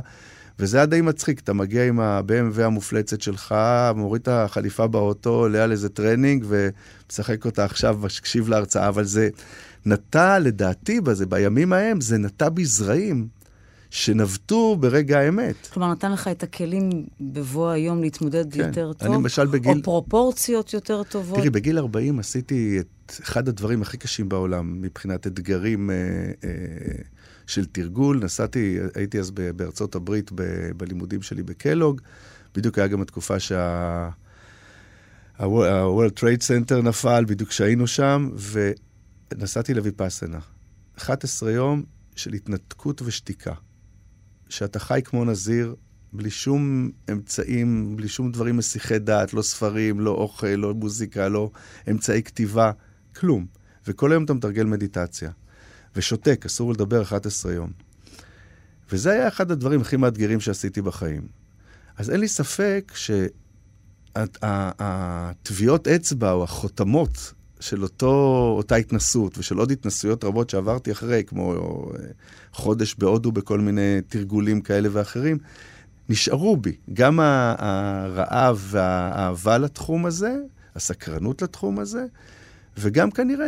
[0.59, 3.55] וזה היה די מצחיק, אתה מגיע עם ה-BMW המופלצת שלך,
[3.95, 9.29] מוריד את החליפה באוטו, עולה על איזה טרנינג ומשחק אותה עכשיו, מקשיב להרצאה, אבל זה
[9.85, 13.27] נטע, לדעתי, בזה, בימים ההם, זה נטע בי זרעים.
[13.93, 15.67] שנבטו ברגע האמת.
[15.73, 16.89] כלומר, נתן לך את הכלים
[17.21, 18.59] בבוא היום להתמודד כן.
[18.59, 19.07] יותר טוב?
[19.07, 19.77] אני למשל בגיל...
[19.77, 21.37] או פרופורציות יותר טובות?
[21.37, 25.95] תראי, בגיל 40 עשיתי את אחד הדברים הכי קשים בעולם מבחינת אתגרים אה,
[26.43, 26.49] אה,
[27.47, 28.19] של תרגול.
[28.23, 30.41] נסעתי, הייתי אז בארצות הברית ב,
[30.77, 32.01] בלימודים שלי בקלוג.
[32.55, 34.09] בדיוק היה גם התקופה שה...
[35.39, 38.29] ה-World Trade Center נפל, בדיוק כשהיינו שם,
[39.33, 40.39] ונסעתי לויפאסנה.
[40.97, 41.83] 11 יום
[42.15, 43.53] של התנתקות ושתיקה.
[44.53, 45.75] שאתה חי כמו נזיר,
[46.13, 51.49] בלי שום אמצעים, בלי שום דברים מסיחי דעת, לא ספרים, לא אוכל, לא מוזיקה, לא
[51.89, 52.71] אמצעי כתיבה,
[53.15, 53.45] כלום.
[53.87, 55.31] וכל היום אתה מתרגל מדיטציה.
[55.95, 57.71] ושותק, אסור לדבר 11 יום.
[58.91, 61.27] וזה היה אחד הדברים הכי מאתגרים שעשיתי בחיים.
[61.97, 62.91] אז אין לי ספק
[64.15, 71.53] שהטביעות אצבע או החותמות של אותו, אותה התנסות ושל עוד התנסויות רבות שעברתי אחרי, כמו
[71.53, 72.05] אה,
[72.53, 75.37] חודש בהודו בכל מיני תרגולים כאלה ואחרים,
[76.09, 76.75] נשארו בי.
[76.93, 80.35] גם הרעב והאהבה לתחום הזה,
[80.75, 82.05] הסקרנות לתחום הזה,
[82.77, 83.47] וגם כנראה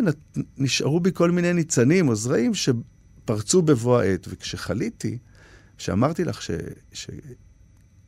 [0.58, 4.28] נשארו בי כל מיני ניצנים או זרעים שפרצו בבוא העת.
[4.30, 5.17] וכשחליתי,
[5.78, 6.51] שאמרתי לך ש...
[6.93, 7.08] ש...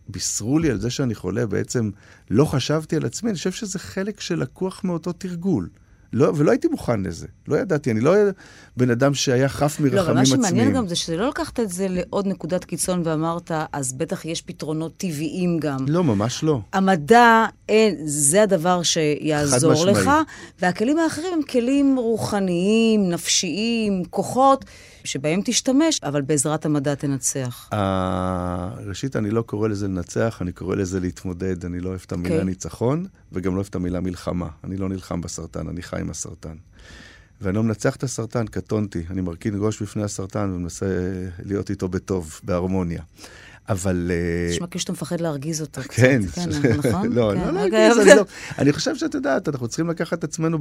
[0.09, 1.89] בישרו לי על זה שאני חולה, בעצם
[2.29, 5.69] לא חשבתי על עצמי, אני חושב שזה חלק שלקוח מאותו תרגול.
[6.13, 7.27] לא, ולא הייתי מוכן לזה.
[7.47, 8.13] לא ידעתי, אני לא
[8.77, 10.05] בן אדם שהיה חף מרחמים עצמיים.
[10.05, 13.51] לא, אבל מה שמעניין גם זה שזה לא לקחת את זה לעוד נקודת קיצון ואמרת,
[13.73, 15.77] אז בטח יש פתרונות טבעיים גם.
[15.87, 16.59] לא, ממש לא.
[16.73, 20.09] המדע, אין, זה הדבר שיעזור לך,
[20.61, 24.65] והכלים האחרים הם כלים רוחניים, נפשיים, כוחות.
[25.07, 27.69] שבהם תשתמש, אבל בעזרת המדע תנצח.
[28.85, 31.65] ראשית, אני לא קורא לזה לנצח, אני קורא לזה להתמודד.
[31.65, 32.37] אני לא אוהב את המילה okay.
[32.37, 32.45] אוקיי.
[32.45, 34.47] ניצחון, וגם לא אוהב את המילה מלחמה.
[34.63, 36.55] אני לא נלחם בסרטן, אני חי עם הסרטן.
[37.41, 39.03] ואני לא מנצח את הסרטן, קטונתי.
[39.09, 40.85] אני מרכין ראש בפני הסרטן ומנסה
[41.43, 43.01] להיות איתו בטוב, בהרמוניה.
[43.69, 44.11] אבל...
[44.13, 46.21] אה, נשמע כאילו שאתה מפחד להרגיז אותו כן.
[46.25, 46.41] קצת.
[46.61, 47.13] כן, נכון?
[47.17, 47.39] לא, כן.
[47.39, 48.25] לא להרגיז, אני לא...
[48.57, 50.57] אני חושב שאת יודעת, אנחנו צריכים לקחת את עצמנו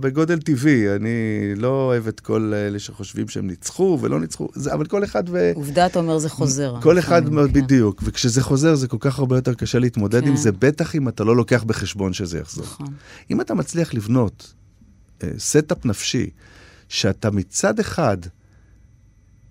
[0.00, 0.94] בגודל טבעי.
[0.96, 5.52] אני לא אוהב את כל אלה שחושבים שהם ניצחו ולא ניצחו, אבל כל אחד ו...
[5.54, 6.74] עובדה, אתה אומר, זה חוזר.
[6.82, 7.52] כל אחד, כן.
[7.52, 8.02] בדיוק.
[8.04, 11.36] וכשזה חוזר, זה כל כך הרבה יותר קשה להתמודד עם זה, בטח אם אתה לא
[11.36, 12.64] לוקח בחשבון שזה יחזור.
[12.64, 12.86] נכון.
[13.30, 14.54] אם אתה מצליח לבנות
[15.38, 16.30] setup אה, נפשי,
[16.88, 18.16] שאתה מצד אחד...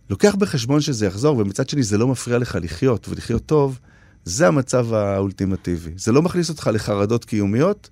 [0.10, 3.80] לוקח בחשבון שזה יחזור, ומצד שני זה לא מפריע לך לחיות ולחיות טוב,
[4.26, 5.92] זה המצב האולטימטיבי.
[5.98, 7.90] זה לא מכניס אותך לחרדות קיומיות,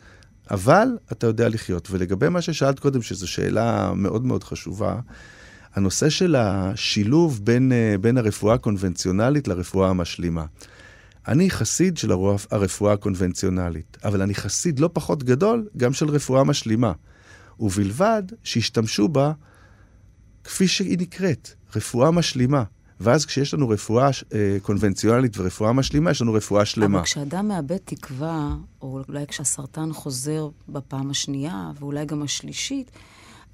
[0.52, 1.88] אבל אתה יודע לחיות.
[1.92, 5.00] ולגבי מה ששאלת קודם, שזו שאלה מאוד מאוד חשובה,
[5.76, 10.46] הנושא של השילוב בין, אה, בין הרפואה הקונבנציונלית לרפואה המשלימה.
[11.28, 12.12] אני חסיד של
[12.52, 16.92] הרפואה הקונבנציונלית, אבל אני חסיד לא פחות גדול גם של רפואה משלימה,
[17.60, 19.32] ובלבד שישתמשו בה
[20.44, 22.64] כפי שהיא נקראת, רפואה משלימה.
[23.00, 26.98] ואז כשיש לנו רפואה אה, קונבנציונלית ורפואה משלימה, יש לנו רפואה שלמה.
[26.98, 32.92] אבל כשאדם מאבד תקווה, או אולי כשהסרטן חוזר בפעם השנייה, ואולי גם השלישית,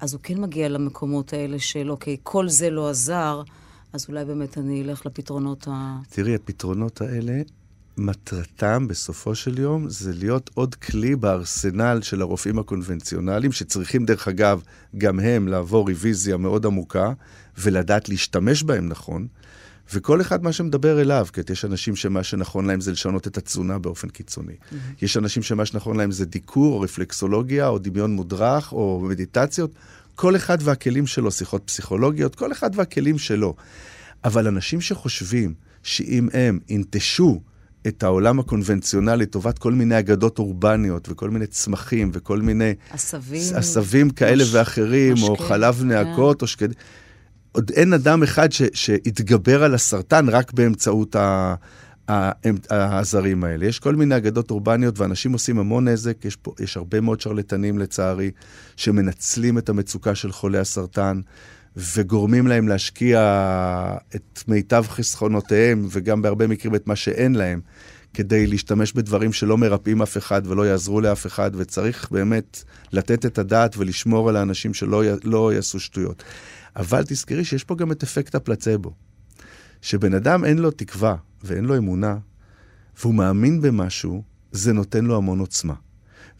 [0.00, 3.42] אז הוא כן מגיע למקומות האלה של, אוקיי, כל זה לא עזר,
[3.92, 5.98] אז אולי באמת אני אלך לפתרונות ה...
[6.08, 7.42] תראי, הפתרונות האלה,
[8.00, 14.62] מטרתם בסופו של יום זה להיות עוד כלי בארסנל של הרופאים הקונבנציונליים, שצריכים דרך אגב
[14.98, 17.12] גם הם לעבור ריוויזיה מאוד עמוקה
[17.58, 19.26] ולדעת להשתמש בהם נכון.
[19.94, 23.78] וכל אחד מה שמדבר אליו, כי יש אנשים שמה שנכון להם זה לשנות את התזונה
[23.78, 24.52] באופן קיצוני.
[24.52, 24.74] Mm-hmm.
[25.02, 29.74] יש אנשים שמה שנכון להם זה דיקור, או רפלקסולוגיה, או דמיון מודרך, או מדיטציות.
[30.14, 33.54] כל אחד והכלים שלו, שיחות פסיכולוגיות, כל אחד והכלים שלו.
[34.24, 37.40] אבל אנשים שחושבים שאם הם ינטשו
[37.86, 42.74] את העולם הקונבנציונלי לטובת כל מיני אגדות אורבניות וכל מיני צמחים וכל מיני...
[42.90, 43.42] עשבים.
[43.54, 44.54] עשבים כאלה מש...
[44.54, 46.42] ואחרים, משקה, או חלב נאקות, כן.
[46.42, 46.68] או שקד...
[47.52, 51.54] עוד אין אדם אחד ש, שהתגבר על הסרטן רק באמצעות ה,
[52.08, 52.30] ה,
[52.70, 53.66] הזרים האלה.
[53.66, 57.78] יש כל מיני אגדות אורבניות ואנשים עושים המון נזק, יש, פה, יש הרבה מאוד שרלטנים
[57.78, 58.30] לצערי,
[58.76, 61.20] שמנצלים את המצוקה של חולי הסרטן.
[61.76, 63.20] וגורמים להם להשקיע
[64.14, 67.60] את מיטב חסכונותיהם, וגם בהרבה מקרים את מה שאין להם,
[68.14, 73.38] כדי להשתמש בדברים שלא מרפאים אף אחד ולא יעזרו לאף אחד, וצריך באמת לתת את
[73.38, 76.22] הדעת ולשמור על האנשים שלא לא יעשו שטויות.
[76.76, 78.92] אבל תזכרי שיש פה גם את אפקט הפלצבו.
[79.82, 82.16] שבן אדם אין לו תקווה ואין לו אמונה,
[83.00, 85.74] והוא מאמין במשהו, זה נותן לו המון עוצמה.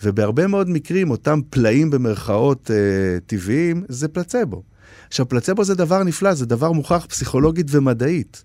[0.03, 4.62] ובהרבה מאוד מקרים, אותם פלאים במרכאות אה, טבעיים, זה פלצבו.
[5.09, 8.44] עכשיו, פלצבו זה דבר נפלא, זה דבר מוכח פסיכולוגית ומדעית.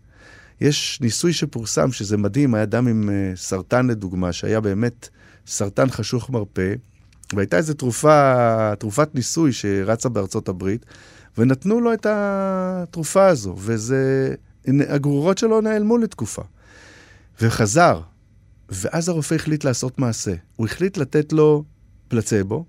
[0.62, 5.10] יש ניסוי שפורסם, שזה מדהים, היה אדם עם uh, סרטן לדוגמה, שהיה באמת
[5.47, 6.73] סרטן חשוך מרפא,
[7.34, 10.86] והייתה איזו תרופה, תרופת ניסוי שרצה בארצות הברית,
[11.38, 13.55] ונתנו לו את התרופה הזו,
[14.65, 16.41] והגרורות שלו נעלמו לתקופה.
[17.41, 18.01] וחזר,
[18.69, 20.34] ואז הרופא החליט לעשות מעשה.
[20.55, 21.63] הוא החליט לתת לו
[22.08, 22.65] פלצבו,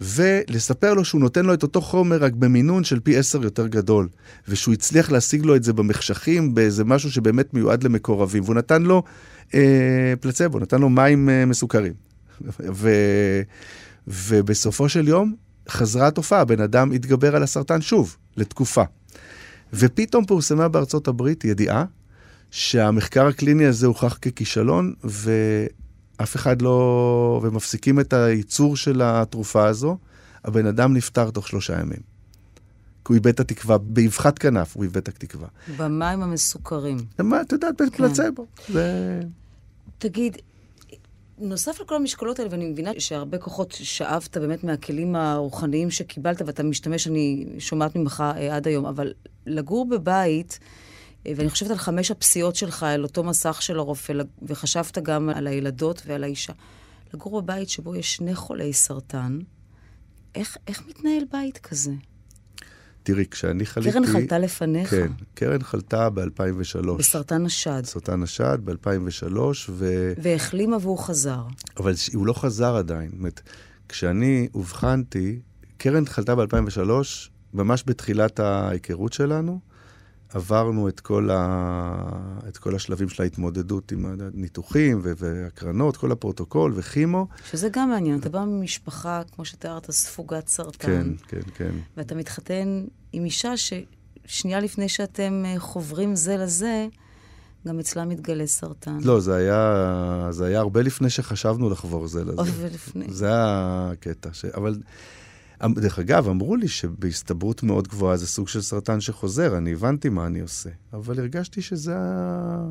[0.00, 4.08] ולספר לו שהוא נותן לו את אותו חומר רק במינון של פי עשר יותר גדול,
[4.48, 9.02] ושהוא הצליח להשיג לו את זה במחשכים, באיזה משהו שבאמת מיועד למקורבים, והוא נתן לו
[9.54, 11.92] אה, פלצבו, נתן לו מים אה, מסוכרים.
[12.74, 12.90] ו,
[14.08, 15.34] ובסופו של יום
[15.68, 18.82] חזרה התופעה, הבן אדם התגבר על הסרטן שוב, לתקופה.
[19.72, 21.84] ופתאום פורסמה בארצות הברית ידיעה
[22.50, 25.32] שהמחקר הקליני הזה הוכח ככישלון, ו...
[26.22, 27.40] אף אחד לא...
[27.42, 29.96] ומפסיקים את הייצור של התרופה הזו,
[30.44, 32.00] הבן אדם נפטר תוך שלושה ימים.
[33.04, 35.48] כי הוא איבד את התקווה, באבחת כנף הוא איבד את התקווה.
[35.76, 36.96] במים המסוכרים.
[37.18, 37.90] מה, את יודעת, כן.
[37.90, 38.46] פלצבו.
[38.68, 39.20] זה...
[39.98, 40.36] תגיד,
[41.38, 47.08] נוסף לכל המשקולות האלה, ואני מבינה שהרבה כוחות שאבת באמת מהכלים הרוחניים שקיבלת, ואתה משתמש,
[47.08, 49.12] אני שומעת ממך אה, עד היום, אבל
[49.46, 50.58] לגור בבית...
[51.36, 54.12] ואני חושבת על חמש הפסיעות שלך, על אותו מסך של הרופא,
[54.42, 56.52] וחשבת גם על הילדות ועל האישה.
[57.14, 59.38] לגור בבית שבו יש שני חולי סרטן,
[60.34, 61.92] איך, איך מתנהל בית כזה?
[63.02, 63.92] תראי, כשאני חליתי...
[63.92, 64.90] קרן חלתה לפניך?
[64.90, 66.92] כן, קרן חלתה ב-2003.
[66.98, 67.82] בסרטן השד.
[67.84, 70.12] סרטן השד ב-2003, ו...
[70.22, 71.42] והחלימה והוא חזר.
[71.76, 73.10] אבל הוא לא חזר עדיין.
[73.10, 73.40] זאת אומרת,
[73.88, 75.40] כשאני אובחנתי,
[75.76, 76.90] קרן חלתה ב-2003,
[77.54, 79.60] ממש בתחילת ההיכרות שלנו,
[80.36, 81.38] עברנו את כל, ה...
[82.48, 87.26] את כל השלבים של ההתמודדות עם הניתוחים והקרנות, כל הפרוטוקול וכימו.
[87.50, 90.86] שזה גם מעניין, אתה בא ממשפחה, כמו שתיארת, ספוגת סרטן.
[90.86, 91.74] כן, כן, כן.
[91.96, 96.86] ואתה מתחתן עם אישה ששנייה לפני שאתם אה, חוברים זה לזה,
[97.66, 98.98] גם אצלה מתגלה סרטן.
[99.02, 102.32] לא, זה היה, זה היה הרבה לפני שחשבנו לחבור זה לזה.
[102.36, 103.04] עוד ולפני.
[103.08, 104.28] זה הקטע.
[104.32, 104.44] ש...
[104.44, 104.76] אבל...
[105.64, 110.08] אמ, דרך אגב, אמרו לי שבהסתברות מאוד גבוהה זה סוג של סרטן שחוזר, אני הבנתי
[110.08, 112.70] מה אני עושה, אבל הרגשתי שזה ה...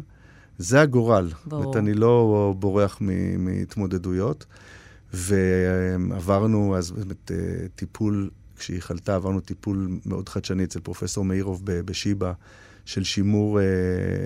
[0.57, 1.31] זה הגורל.
[1.45, 1.63] ברור.
[1.63, 3.01] זאת אני לא בורח
[3.37, 4.45] מהתמודדויות.
[5.13, 7.37] ועברנו אז באמת אה,
[7.75, 12.33] טיפול, כשהיא חלתה, עברנו טיפול מאוד חדשני אצל פרופסור מאירוב בשיבא,
[12.85, 13.59] של שימור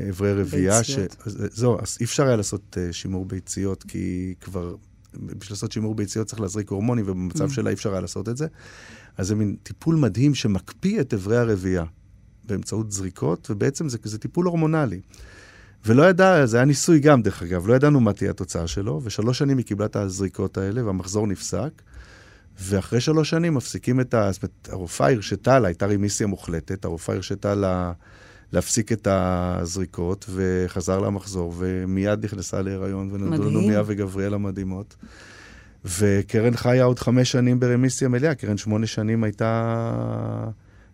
[0.09, 0.79] אברי רבייה.
[0.79, 1.15] ביציות.
[1.25, 1.29] ש...
[1.29, 4.75] זהו, אז אי אפשר היה לעשות אה, שימור ביציות, כי כבר
[5.13, 7.53] בשביל לעשות שימור ביציות צריך להזריק הורמונים, ובמצב mm.
[7.53, 8.47] שלה אי אפשר היה לעשות את זה.
[9.17, 11.83] אז זה מין טיפול מדהים שמקפיא את אברי הרבייה
[12.45, 15.01] באמצעות זריקות, ובעצם זה, זה טיפול הורמונלי.
[15.85, 19.37] ולא ידע, זה היה ניסוי גם, דרך אגב, לא ידענו מה תהיה התוצאה שלו, ושלוש
[19.37, 21.81] שנים היא קיבלה את הזריקות האלה, והמחזור נפסק.
[22.61, 24.31] ואחרי שלוש שנים מפסיקים את ה...
[24.31, 27.93] זאת אומרת, הרופאה הרשתה לה, הייתה רימיסיה מוחלטת, הרופאה הרשתה לה
[28.53, 34.95] להפסיק את הזריקות, וחזר למחזור, ומיד נכנסה להיריון, ונולדו לנו מיה וגבריאל המדהימות.
[35.85, 40.49] וקרן חיה עוד חמש שנים ברמיסיה מלאה, קרן שמונה שנים הייתה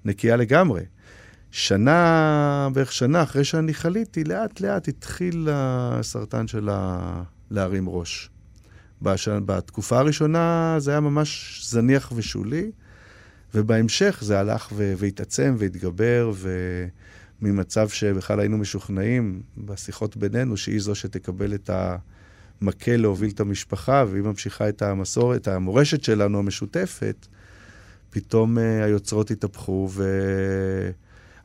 [0.05, 0.81] נקייה לגמרי.
[1.51, 6.99] שנה, בערך שנה אחרי שאני חליתי, לאט לאט התחיל הסרטן שלה
[7.51, 8.29] להרים ראש.
[9.01, 9.29] בש...
[9.29, 12.71] בתקופה הראשונה זה היה ממש זניח ושולי,
[13.53, 16.31] ובהמשך זה הלך והתעצם והתגבר,
[17.45, 21.69] וממצב שבכלל היינו משוכנעים בשיחות בינינו, שהיא זו שתקבל את
[22.61, 27.27] המקל להוביל את המשפחה, והיא ממשיכה את המסורת, המורשת שלנו המשותפת,
[28.09, 29.89] פתאום uh, היוצרות התהפכו,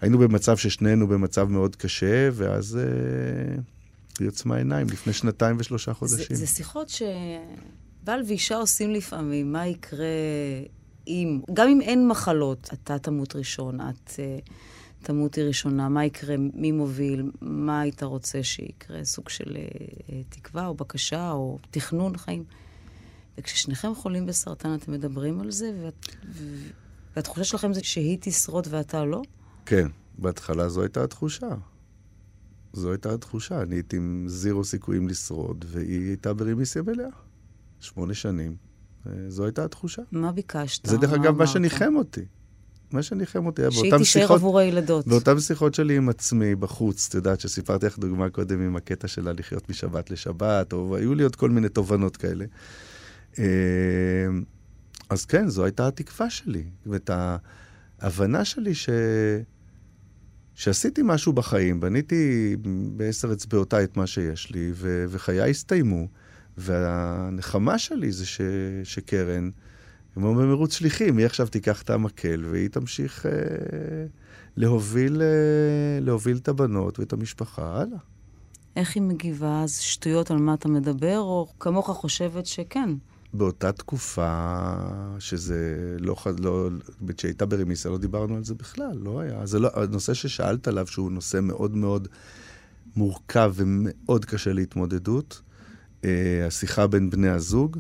[0.01, 3.61] והיינו במצב ששנינו במצב מאוד קשה, ואז uh,
[4.21, 6.27] היא עצמה עיניים לפני שנתיים ושלושה חודשים.
[6.31, 10.07] זה, זה שיחות שבעל ואישה עושים לפעמים, מה יקרה
[11.07, 14.51] אם, גם אם אין מחלות, אתה תמות ראשון, את uh,
[15.03, 20.75] תמותי ראשונה, מה יקרה, מי מוביל, מה היית רוצה שיקרה, סוג של uh, תקווה או
[20.75, 22.45] בקשה או תכנון חיים.
[23.39, 26.07] וכששניכם חולים בסרטן, אתם מדברים על זה, ואת,
[27.17, 29.23] והתחושה שלכם זה שהיא תשרוד ואתה לא?
[29.67, 31.49] כן, בהתחלה זו הייתה התחושה.
[32.73, 33.63] זו הייתה התחושה.
[33.63, 37.09] אני הייתי עם זירו סיכויים לשרוד, והיא הייתה ברימיסיה מלאה.
[37.81, 38.57] שמונה שנים.
[39.07, 40.03] אה, זו הייתה התחושה.
[40.13, 40.87] מה ביקשת?
[40.87, 42.25] זה דרך אגב מה שניחם אותי.
[42.93, 44.07] מה שניחם אותי היה באותן שיחות...
[44.07, 45.07] שהיא תישאר עבור הילדות.
[45.09, 49.33] באותן שיחות שלי עם עצמי בחוץ, את יודעת שסיפרתי לך דוגמה קודם עם הקטע שלה
[49.33, 52.45] לחיות משבת לשבת, או היו לי עוד כל מיני תובנות כאלה.
[53.39, 53.45] אה,
[55.11, 57.11] אז כן, זו הייתה התקווה שלי, ואת
[58.01, 58.89] ההבנה שלי ש...
[60.55, 62.57] שעשיתי משהו בחיים, בניתי
[62.97, 65.05] בעשר אצבעותיי את מה שיש לי, ו...
[65.09, 66.09] וחיי הסתיימו.
[66.59, 68.41] והנחמה שלי זה ש...
[68.85, 69.51] שקרן,
[70.15, 73.33] כמו במרוץ שליחים, היא עכשיו תיקח את המקל והיא תמשיך אה,
[74.57, 77.99] להוביל, אה, להוביל את הבנות ואת המשפחה הלאה.
[78.77, 79.63] איך היא מגיבה?
[79.63, 82.91] אז שטויות על מה אתה מדבר, או כמוך חושבת שכן?
[83.35, 84.75] באותה תקופה
[85.19, 86.69] שזה לא, לא,
[87.17, 89.47] כשהייתה ברמיסה לא דיברנו על זה בכלל, לא היה.
[89.47, 92.09] זה לא, הנושא ששאלת עליו, שהוא נושא מאוד מאוד
[92.97, 95.41] מורכב ומאוד קשה להתמודדות,
[96.05, 97.79] אה, השיחה בין בני הזוג,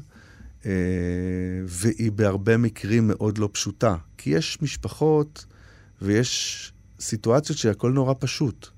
[1.66, 3.96] והיא בהרבה מקרים מאוד לא פשוטה.
[4.18, 5.46] כי יש משפחות
[6.02, 8.68] ויש סיטואציות שהכל נורא פשוט.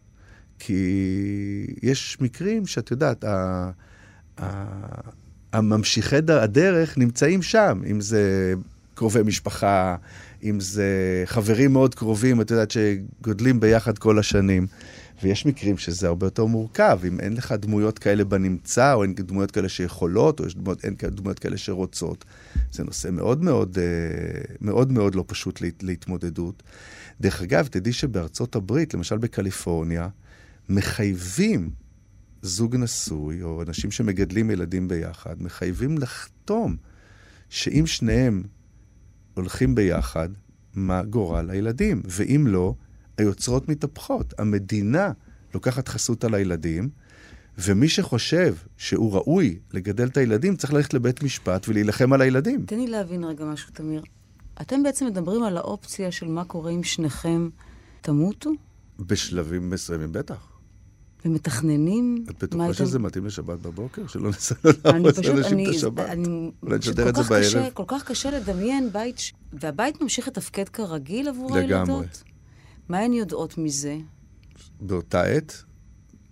[0.58, 3.70] כי יש מקרים שאת יודעת, ה...
[4.40, 4.64] ה...
[5.52, 8.54] הממשיכי הדרך נמצאים שם, אם זה
[8.94, 9.96] קרובי משפחה,
[10.42, 14.66] אם זה חברים מאוד קרובים, את יודעת, שגודלים ביחד כל השנים.
[15.22, 19.50] ויש מקרים שזה הרבה יותר מורכב, אם אין לך דמויות כאלה בנמצא, או אין דמויות
[19.50, 22.24] כאלה שיכולות, או יש דמויות, אין דמויות כאלה שרוצות.
[22.72, 26.62] זה נושא מאוד מאוד, אה, מאוד מאוד לא פשוט להת, להתמודדות.
[27.20, 30.08] דרך אגב, תדעי שבארצות הברית, למשל בקליפורניה,
[30.68, 31.70] מחייבים
[32.42, 36.76] זוג נשוי, או אנשים שמגדלים ילדים ביחד, מחייבים לחתום
[37.48, 38.42] שאם שניהם
[39.34, 40.28] הולכים ביחד,
[40.74, 42.74] מה גורל הילדים, ואם לא,
[43.22, 44.34] היוצרות מתהפכות.
[44.38, 45.12] המדינה
[45.54, 46.88] לוקחת חסות על הילדים,
[47.58, 52.64] ומי שחושב שהוא ראוי לגדל את הילדים, צריך ללכת לבית משפט ולהילחם על הילדים.
[52.66, 54.02] תן לי להבין רגע משהו, תמיר.
[54.60, 57.48] אתם בעצם מדברים על האופציה של מה קורה אם שניכם
[58.00, 58.50] תמותו?
[58.98, 60.52] בשלבים מסוימים, בטח.
[61.24, 62.24] ומתכננים?
[62.30, 64.06] את בטוחה שזה מתאים לשבת בבוקר?
[64.06, 66.16] שלא נסע לעבוד לאנשים את השבת?
[66.62, 67.70] אולי נשדר את זה בערב?
[67.74, 69.16] כל כך קשה לדמיין בית,
[69.52, 71.88] והבית ממשיך לתפקד כרגיל עבור הילדות?
[71.88, 72.06] לגמרי.
[72.92, 73.98] מה הן יודעות מזה?
[74.80, 75.62] באותה עת,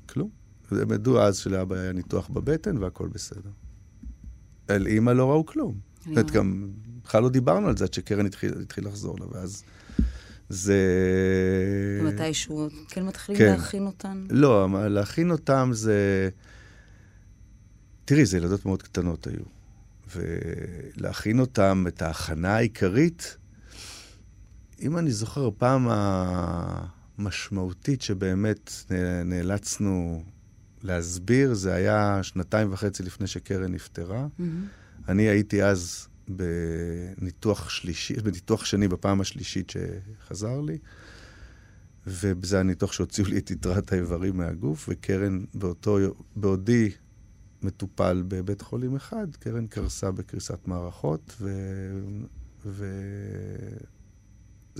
[0.08, 0.30] כלום.
[0.70, 3.50] הם ידעו אז שלאבא היה ניתוח בבטן והכל בסדר.
[4.68, 5.74] על אימא לא ראו כלום.
[5.98, 6.70] זאת אומרת, גם
[7.04, 9.62] בכלל לא דיברנו על זה עד שקרן התחיל, התחיל לחזור לה, ואז
[10.48, 10.78] זה...
[12.02, 13.52] ומתישהו כן מתחילים כן.
[13.52, 14.26] להכין אותן?
[14.30, 16.28] לא, להכין אותן זה...
[18.04, 19.44] תראי, זה ילדות מאוד קטנות היו.
[20.16, 23.36] ולהכין אותן, את ההכנה העיקרית,
[24.80, 25.88] אם אני זוכר, הפעם
[27.18, 28.70] המשמעותית שבאמת
[29.24, 30.24] נאלצנו
[30.82, 34.26] להסביר, זה היה שנתיים וחצי לפני שקרן נפטרה.
[34.26, 34.42] Mm-hmm.
[35.08, 40.78] אני הייתי אז בניתוח שלישי, בניתוח שני בפעם השלישית שחזר לי,
[42.06, 45.98] וזה הניתוח שהוציאו לי את יתרת האיברים מהגוף, וקרן באותו,
[46.36, 46.90] בעודי
[47.62, 51.50] מטופל בבית חולים אחד, קרן קרסה בקריסת מערכות, ו...
[52.66, 52.84] ו...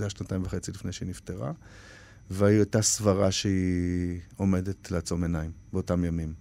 [0.01, 1.51] זה היה שנתיים וחצי לפני שהיא נפטרה,
[2.29, 6.33] והיא הייתה סברה שהיא עומדת לעצום עיניים באותם ימים.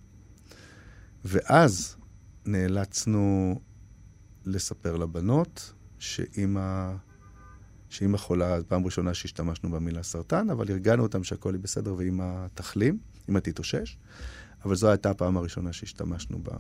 [1.25, 1.97] ואז
[2.47, 3.55] נאלצנו
[4.45, 6.93] לספר לבנות שאימא,
[7.89, 12.99] שאימא חולה, פעם ראשונה שהשתמשנו במילה סרטן, אבל הרגענו אותם שהכל היא בסדר ואימא תחלים,
[13.28, 13.97] אימא תתאושש,
[14.64, 16.51] אבל זו הייתה הפעם הראשונה שהשתמשנו ב,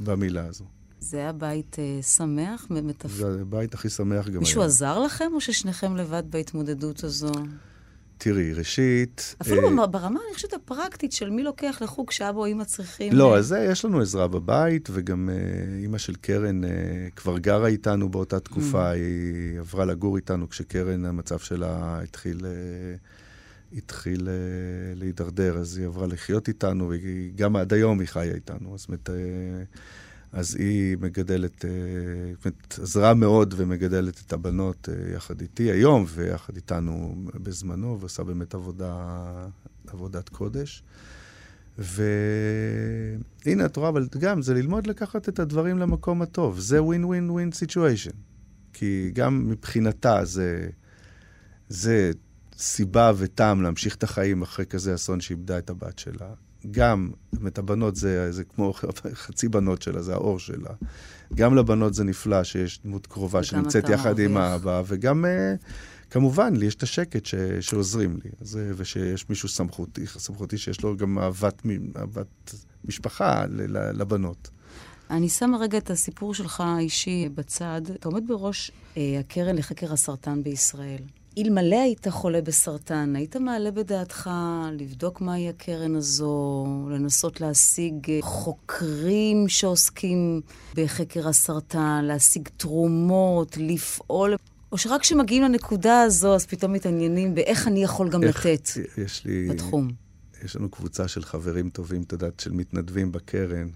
[0.00, 0.64] במילה הזו.
[1.10, 2.66] זה היה בית uh, שמח?
[2.70, 3.10] מתפ...
[3.10, 4.66] זה הבית הכי שמח גם מישהו היום.
[4.66, 7.32] עזר לכם, או ששניכם לבד בהתמודדות הזו?
[8.18, 9.36] תראי, ראשית...
[9.42, 13.12] אפילו אה, ברמה, אני חושבת, הפרקטית של מי לוקח לחוג שאבא או אמא צריכים...
[13.12, 13.38] לא, אה...
[13.38, 16.70] אז זה, יש לנו עזרה בבית, וגם אה, אימא של קרן אה,
[17.16, 18.94] כבר גרה איתנו באותה תקופה, mm.
[18.94, 22.46] היא עברה לגור איתנו כשקרן, המצב שלה התחיל...
[22.46, 22.96] אה,
[23.72, 28.78] התחיל אה, להידרדר, אז היא עברה לחיות איתנו, וגם עד היום היא חיה איתנו.
[28.78, 29.14] זאת אומרת, אה,
[30.36, 31.70] אז היא מגדלת, אה,
[32.34, 38.22] זאת אומרת, עזרה מאוד ומגדלת את הבנות אה, יחד איתי היום ויחד איתנו בזמנו, ועושה
[38.22, 38.94] באמת עבודה,
[39.86, 40.82] עבודת קודש.
[41.78, 46.58] והנה, את רואה, אבל גם זה ללמוד לקחת את הדברים למקום הטוב.
[46.58, 48.10] זה ווין ווין ווין סיטואשן.
[48.72, 50.68] כי גם מבחינתה זה,
[51.68, 52.10] זה
[52.56, 56.34] סיבה וטעם להמשיך את החיים אחרי כזה אסון שאיבדה את הבת שלה.
[56.70, 58.72] גם, זאת אומרת, הבנות זה, זה כמו
[59.24, 60.70] חצי בנות שלה, זה האור שלה.
[61.34, 65.64] גם לבנות זה נפלא שיש דמות קרובה שנמצאת יחד עם האבא, וגם, uh,
[66.10, 70.96] כמובן, לי יש את השקט ש, שעוזרים לי, אז, ושיש מישהו סמכותי, סמכותי שיש לו
[70.96, 71.62] גם אהבת,
[71.96, 72.54] אהבת
[72.84, 73.44] משפחה
[73.94, 74.50] לבנות.
[75.10, 77.80] אני שמה רגע את הסיפור שלך האישי בצד.
[77.94, 81.02] אתה עומד בראש אה, הקרן לחקר הסרטן בישראל.
[81.38, 84.30] אלמלא היית חולה בסרטן, היית מעלה בדעתך
[84.72, 90.40] לבדוק מהי הקרן הזו, לנסות להשיג חוקרים שעוסקים
[90.74, 94.34] בחקר הסרטן, להשיג תרומות, לפעול,
[94.72, 98.68] או שרק כשמגיעים לנקודה הזו, אז פתאום מתעניינים באיך אני יכול גם איך, לתת
[98.98, 99.88] יש לי, בתחום.
[100.44, 103.68] יש לנו קבוצה של חברים טובים, את יודעת, של מתנדבים בקרן.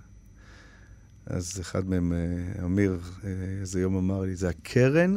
[1.27, 3.31] אז אחד מהם, אה, אמיר, אה,
[3.61, 5.17] איזה יום אמר לי, זה הקרן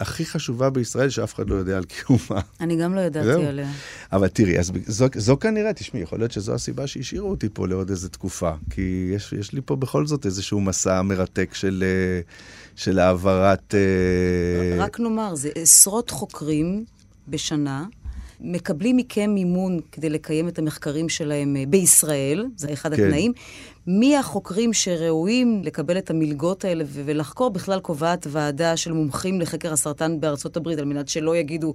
[0.00, 2.40] הכי חשובה בישראל שאף אחד לא יודע על קיומה.
[2.60, 3.70] אני גם לא ידעתי עליה.
[4.12, 7.90] אבל תראי, אז זו, זו כנראה, תשמעי, יכול להיות שזו הסיבה שהשאירו אותי פה לעוד
[7.90, 8.52] איזו תקופה.
[8.70, 12.20] כי יש, יש לי פה בכל זאת איזשהו מסע מרתק של, אה,
[12.76, 13.74] של העברת...
[13.74, 16.84] אה, רק נאמר, זה עשרות חוקרים
[17.28, 17.84] בשנה.
[18.40, 23.04] מקבלים מכם מימון כדי לקיים את המחקרים שלהם אה, בישראל, זה אחד כן.
[23.04, 23.32] התנאים.
[23.86, 27.50] מי החוקרים שראויים לקבל את המלגות האלה ולחקור?
[27.50, 31.74] בכלל קובעת ועדה של מומחים לחקר הסרטן בארצות הברית, על מנת שלא יגידו,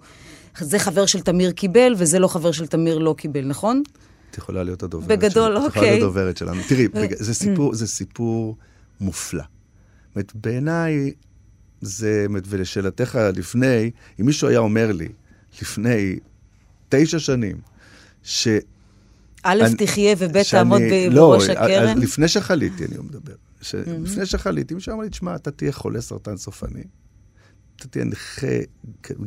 [0.60, 3.84] זה חבר של תמיר קיבל וזה לא חבר של תמיר לא קיבל, נכון?
[4.32, 5.58] את יכולה להיות הדוברת בגדול, של...
[5.58, 5.68] אוקיי.
[5.68, 6.62] את יכולה להיות הדוברת שלנו.
[6.68, 8.56] תראי, זה סיפור, זה סיפור
[9.02, 9.44] מופלא.
[10.16, 11.12] זאת בעיניי,
[11.82, 15.08] זה, ולשאלתך לפני, אם מישהו היה אומר לי,
[15.62, 16.20] לפני
[16.90, 17.58] תשע שנים,
[18.24, 18.48] ש...
[19.44, 20.82] א', תחיה וב', תעמוד
[21.14, 21.98] בראש לא, הקרן?
[21.98, 23.34] לפני שחליתי, אני מדבר.
[24.04, 26.84] לפני שחליתי, מישהו אמר לי, תשמע, אתה תהיה חולה סרטן סופני.
[27.82, 28.48] אתה תהיה נכה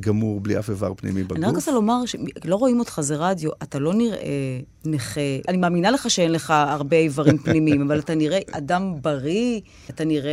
[0.01, 1.39] גמור, בלי אף איבר פנימי בגוף.
[1.39, 4.19] אני רק רוצה לומר שלא רואים אותך, זה רדיו, אתה לא נראה
[4.85, 5.21] נכה.
[5.49, 10.33] אני מאמינה לך שאין לך הרבה איברים פנימיים, אבל אתה נראה אדם בריא, אתה נראה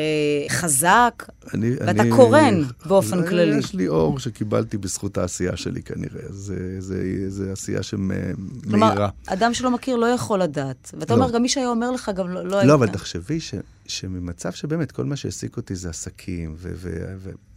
[0.49, 3.57] חזק, אני, ואתה אני, קורן באופן כללי.
[3.57, 6.21] יש לי אור שקיבלתי בזכות העשייה שלי כנראה.
[6.29, 8.33] זה, זה, זה עשייה שמאירה.
[8.69, 10.91] כלומר, אדם שלא מכיר לא יכול לדעת.
[10.99, 11.21] ואתה לא.
[11.21, 12.67] אומר, גם מי שהיה אומר לך, גם לא, לא היית.
[12.67, 13.53] לא, אבל תחשבי ש...
[13.91, 16.55] שממצב שבאמת כל מה שהעסיק אותי זה עסקים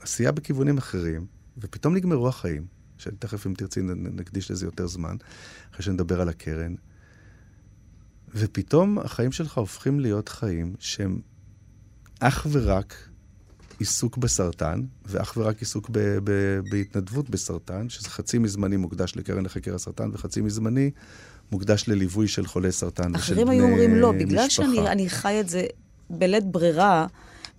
[0.00, 1.26] ועשייה בכיוונים אחרים,
[1.58, 2.66] ופתאום נגמרו החיים,
[2.98, 5.16] שתכף אם תרצי נקדיש לזה יותר זמן,
[5.72, 6.74] אחרי שנדבר על הקרן,
[8.34, 11.20] ופתאום החיים שלך הופכים להיות חיים שהם
[12.20, 13.08] אך ורק
[13.78, 19.74] עיסוק בסרטן, ואך ורק עיסוק ב- ב- בהתנדבות בסרטן, שזה חצי מזמני מוקדש לקרן לחקר
[19.74, 20.90] הסרטן, וחצי מזמני
[21.52, 23.32] מוקדש לליווי של חולי סרטן ושל בני משפחה.
[23.32, 25.66] אחרים היו אומרים לא, בגלל שאני חי את זה
[26.10, 27.06] בלית ברירה,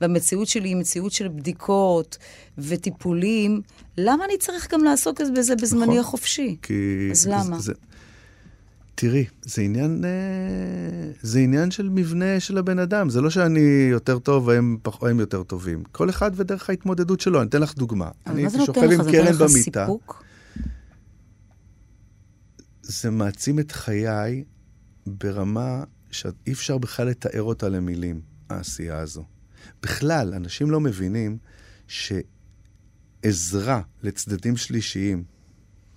[0.02, 2.18] והמציאות שלי היא מציאות של בדיקות
[2.58, 3.62] וטיפולים,
[3.98, 6.58] למה אני צריך גם לעסוק בזה בזמני נכון, החופשי?
[6.62, 7.08] כי...
[7.12, 7.60] אז למה?
[7.60, 7.74] זה,
[8.96, 13.10] תראי, זה עניין, אה, זה עניין של מבנה של הבן אדם.
[13.10, 15.84] זה לא שאני יותר טוב והם, פח, והם יותר טובים.
[15.92, 17.42] כל אחד ודרך ההתמודדות שלו.
[17.42, 18.10] אני אתן לך דוגמה.
[18.28, 19.48] אני הייתי שוכב עם קרן במיטה.
[19.48, 20.24] זה סיפוק?
[22.82, 24.44] זה מעצים את חיי
[25.08, 28.35] ברמה שאי אפשר בכלל לתאר אותה למילים.
[28.50, 29.24] העשייה הזו.
[29.84, 31.38] בכלל, אנשים לא מבינים
[31.88, 35.24] שעזרה לצדדים שלישיים,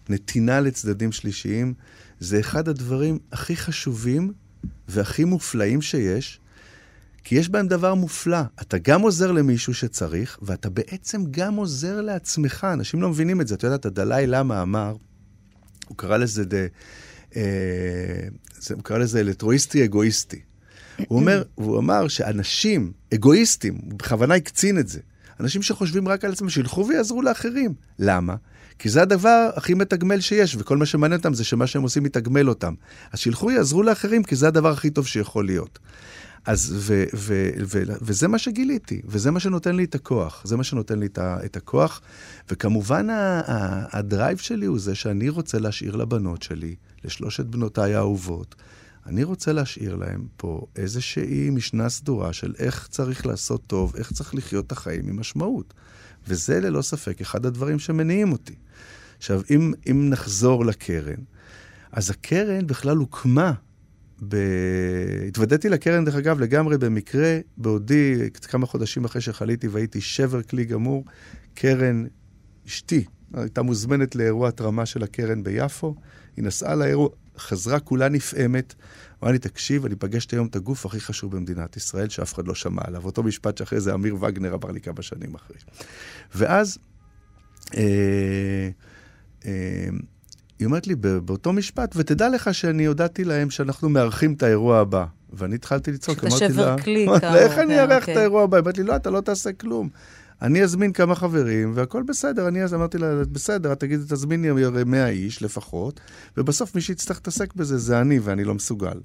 [0.09, 1.75] נתינה לצדדים שלישיים,
[2.21, 4.33] זה אחד הדברים הכי חשובים
[4.89, 6.41] והכי מופלאים שיש,
[7.25, 8.41] כי יש בהם דבר מופלא.
[8.61, 12.67] אתה גם עוזר למישהו שצריך, ואתה בעצם גם עוזר לעצמך.
[12.73, 13.55] אנשים לא מבינים את זה.
[13.55, 14.97] אתה יודע, הדלאי למה אמר,
[15.89, 16.67] הוא קרא לזה, דה,
[17.37, 17.43] אה,
[18.75, 20.41] הוא קרא לזה אלטרואיסטי אגואיסטי.
[21.09, 25.01] הוא אומר, הוא אמר שאנשים אגואיסטים, בכוונה הקצין את זה,
[25.41, 27.75] אנשים שחושבים רק על עצמם, שילכו ויעזרו לאחרים.
[27.99, 28.35] למה?
[28.79, 32.49] כי זה הדבר הכי מתגמל שיש, וכל מה שמעניין אותם זה שמה שהם עושים מתגמל
[32.49, 32.75] אותם.
[33.13, 35.79] אז שילכו יעזרו לאחרים, כי זה הדבר הכי טוב שיכול להיות.
[36.47, 40.43] אז, ו, ו, ו, ו, וזה מה שגיליתי, וזה מה שנותן לי את הכוח.
[40.45, 42.01] זה מה שנותן לי את, את הכוח.
[42.51, 46.75] וכמובן, ה, ה, הדרייב שלי הוא זה שאני רוצה להשאיר לבנות שלי,
[47.05, 48.55] לשלושת בנותיי האהובות,
[49.09, 54.35] אני רוצה להשאיר להם פה איזושהי משנה סדורה של איך צריך לעשות טוב, איך צריך
[54.35, 55.75] לחיות את החיים עם משמעות.
[56.29, 58.55] וזה ללא ספק אחד הדברים שמניעים אותי.
[59.19, 61.21] עכשיו, אם, אם נחזור לקרן,
[61.93, 63.53] אז הקרן בכלל הוקמה
[64.29, 64.37] ב...
[65.29, 71.05] התוודעתי לקרן, דרך אגב, לגמרי במקרה, בעודי, כמה חודשים אחרי שחליתי והייתי שבר כלי גמור,
[71.55, 72.05] קרן,
[72.67, 73.05] אשתי,
[73.35, 75.95] הייתה מוזמנת לאירוע התרמה של הקרן ביפו,
[76.37, 77.09] היא נסעה לאירוע,
[77.39, 78.75] חזרה כולה נפעמת,
[79.23, 82.55] אמרה לי, תקשיב, אני פגשת היום את הגוף הכי חשוב במדינת ישראל, שאף אחד לא
[82.55, 83.05] שמע עליו.
[83.05, 85.57] אותו משפט שאחרי זה אמיר וגנר אמר לי כמה שנים אחרי.
[86.35, 86.79] ואז,
[87.77, 88.69] אה,
[89.47, 89.89] אה,
[90.59, 95.05] היא אומרת לי באותו משפט, ותדע לך שאני הודעתי להם שאנחנו מארחים את האירוע הבא.
[95.33, 98.57] ואני התחלתי לצעוק, אמרתי לה, איך אני אארח את האירוע הבא?
[98.57, 99.89] היא אמרת לי, לא, אתה לא תעשה כלום.
[100.43, 102.49] אני אזמין כמה חברים, והכל בסדר.
[102.49, 104.49] אני אז אמרתי לה, בסדר, את תגידי, תזמיני
[104.87, 106.01] 100 איש לפחות,
[106.37, 109.01] ובסוף מי שיצטרך להתעסק בזה זה אני, ואני לא מסוגל.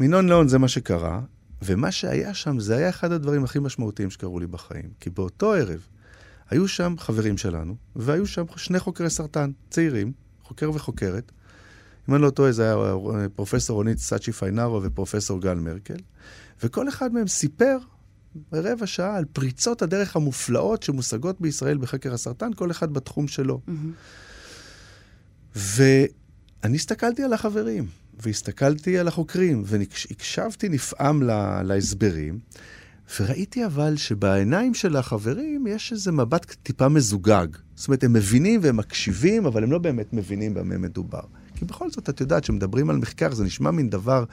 [0.00, 1.20] מינון לאון זה מה שקרה,
[1.62, 4.90] ומה שהיה שם, זה היה אחד הדברים הכי משמעותיים שקרו לי בחיים.
[5.00, 5.86] כי באותו ערב
[6.50, 10.12] היו שם חברים שלנו, והיו שם שני חוקרי סרטן, צעירים,
[10.42, 11.32] חוקר וחוקרת.
[12.08, 12.94] אם אני לא טועה, זה היה
[13.34, 15.96] פרופסור רונית סאצ'י פיינארו ופרופסור גל מרקל,
[16.62, 17.78] וכל אחד מהם סיפר
[18.52, 23.60] רבע שעה על פריצות הדרך המופלאות שמושגות בישראל בחקר הסרטן, כל אחד בתחום שלו.
[23.68, 25.56] Mm-hmm.
[25.56, 27.86] ואני הסתכלתי על החברים,
[28.22, 32.38] והסתכלתי על החוקרים, והקשבתי נפעם לה, להסברים,
[33.20, 37.46] וראיתי אבל שבעיניים של החברים יש איזה מבט טיפה מזוגג.
[37.74, 41.22] זאת אומרת, הם מבינים והם מקשיבים, אבל הם לא באמת מבינים במה מדובר.
[41.54, 44.24] כי בכל זאת, את יודעת, כשמדברים על מחקר, זה נשמע מין דבר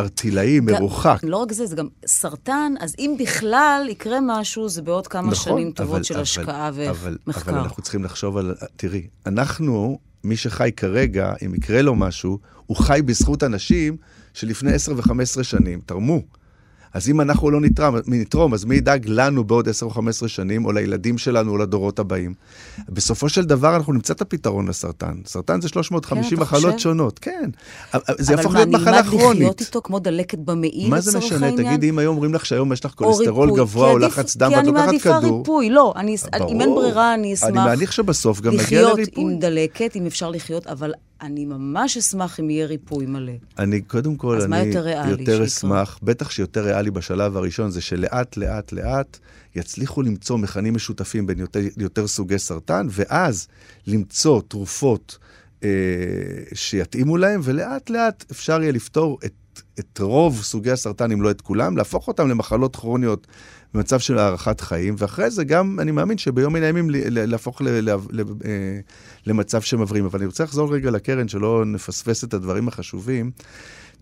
[0.00, 1.20] ארטילאי, מרוחק.
[1.22, 5.34] לא רק זה, זה גם סרטן, אז אם בכלל יקרה משהו, זה בעוד כמה נכון,
[5.34, 7.50] שנים טובות אבל, של אבל, השקעה אבל, ומחקר.
[7.50, 8.54] אבל אנחנו צריכים לחשוב על...
[8.76, 13.96] תראי, אנחנו, מי שחי כרגע, אם יקרה לו משהו, הוא חי בזכות אנשים
[14.34, 16.22] שלפני 10 ו-15 שנים תרמו.
[16.94, 20.64] אז אם אנחנו לא נתרום, נתרום, אז מי ידאג לנו בעוד 10 או 15 שנים,
[20.64, 22.34] או לילדים שלנו, או לדורות הבאים?
[22.88, 25.14] בסופו של דבר אנחנו נמצא את הפתרון לסרטן.
[25.26, 27.50] סרטן זה 350 כן, מחלות שונות, כן.
[28.18, 29.12] זה יהפוך להיות מחלה כרונית.
[29.12, 31.52] אבל מה, נלמד לחיות איתו כמו דלקת במעי מה זה משנה?
[31.56, 34.84] תגידי, אם היום אומרים לך שהיום יש לך כולסטרול גבוה או לחץ דם, ואת לוקחת
[34.84, 35.00] כדור...
[35.00, 35.92] כי אני מעדיפה ריפוי, לא.
[35.96, 36.16] אני,
[36.48, 37.48] אם אין ברירה, אני אשמח...
[37.48, 39.02] אני מניח שבסוף גם נגיע לריפוי.
[39.02, 40.92] לחיות עם דלקת, אם אפשר לחיות, אבל
[41.22, 43.32] אני ממש אשמח אם יהיה ריפוי מלא.
[43.58, 48.72] אני, קודם כל, אני יותר, יותר אשמח, בטח שיותר ריאלי בשלב הראשון, זה שלאט, לאט,
[48.72, 49.18] לאט
[49.56, 53.48] יצליחו למצוא מכנים משותפים בין יותר, יותר סוגי סרטן, ואז
[53.86, 55.18] למצוא תרופות
[55.64, 55.68] אה,
[56.54, 61.40] שיתאימו להם, ולאט לאט אפשר יהיה לפתור את, את רוב סוגי הסרטן, אם לא את
[61.40, 63.26] כולם, להפוך אותם למחלות כרוניות
[63.74, 68.80] במצב של הארכת חיים, ואחרי זה גם, אני מאמין שביום מן הימים להפוך אה,
[69.26, 70.04] למצב שמבראים.
[70.04, 73.30] אבל אני רוצה לחזור רגע לקרן, שלא נפספס את הדברים החשובים.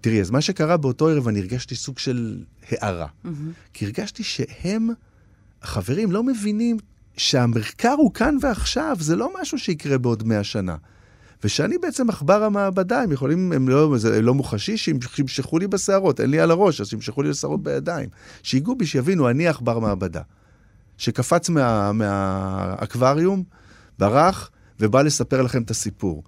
[0.01, 3.07] תראי, אז מה שקרה באותו ערב, אני הרגשתי סוג של הערה.
[3.07, 3.29] Mm-hmm.
[3.73, 4.89] כי הרגשתי שהם,
[5.63, 6.77] החברים, לא מבינים
[7.17, 10.77] שהמחקר הוא כאן ועכשיו, זה לא משהו שיקרה בעוד מאה שנה.
[11.45, 16.31] ושאני בעצם עכבר המעבדה, הם יכולים, הם לא, זה לא מוחשי, שימשכו לי בשערות, אין
[16.31, 18.09] לי על הראש, אז שימשכו לי בשערות בידיים.
[18.43, 20.23] שיגעו בי, שיבינו, אני עכבר מעבדה.
[20.99, 23.43] שקפץ מה, מהאקווריום,
[23.99, 26.23] ברח, ובא לספר לכם את הסיפור.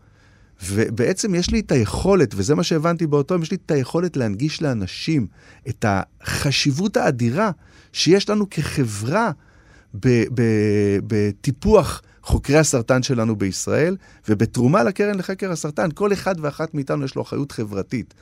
[0.65, 4.63] ובעצם יש לי את היכולת, וזה מה שהבנתי באותו יום, יש לי את היכולת להנגיש
[4.63, 5.27] לאנשים
[5.69, 7.51] את החשיבות האדירה
[7.93, 9.31] שיש לנו כחברה
[11.07, 13.97] בטיפוח חוקרי הסרטן שלנו בישראל,
[14.29, 18.15] ובתרומה לקרן לחקר הסרטן, כל אחד ואחת מאיתנו יש לו אחריות חברתית.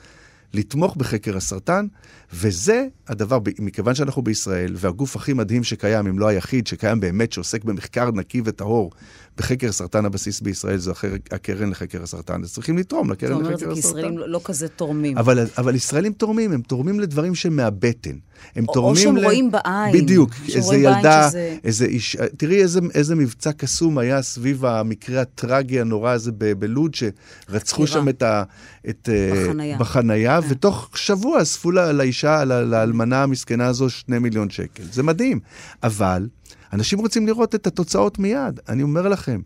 [0.53, 1.87] לתמוך בחקר הסרטן,
[2.33, 7.63] וזה הדבר, מכיוון שאנחנו בישראל, והגוף הכי מדהים שקיים, אם לא היחיד, שקיים באמת, שעוסק
[7.63, 8.91] במחקר נקי וטהור
[9.39, 13.57] בחקר סרטן הבסיס בישראל, זו אחר, הקרן לחקר הסרטן, אז צריכים לתרום לקרן לחקר הסרטן.
[13.57, 15.17] זאת אומרת, כי ישראלים לא כזה תורמים.
[15.17, 18.17] אבל, אבל ישראלים תורמים, הם תורמים לדברים שמהבטן.
[18.55, 18.95] הם או, תורמים...
[18.95, 19.23] או שהם ל...
[19.23, 19.93] רואים בעין.
[19.93, 21.57] בדיוק, איזה ילדה, שזה...
[21.63, 22.15] איזה איש...
[22.37, 28.09] תראי איזה, איזה מבצע קסום היה סביב המקרה הטרגי הנורא הזה ב- בלוד, שרצחו שם
[28.09, 28.43] את ה...
[28.89, 29.77] את, אה, בחנייה.
[29.77, 30.47] בחנייה, כן.
[30.49, 34.83] ותוך שבוע אספו לאישה, לאלמנה המסכנה הזו, שני מיליון שקל.
[34.91, 35.39] זה מדהים.
[35.83, 36.27] אבל
[36.73, 38.59] אנשים רוצים לראות את התוצאות מיד.
[38.69, 39.41] אני אומר לכם,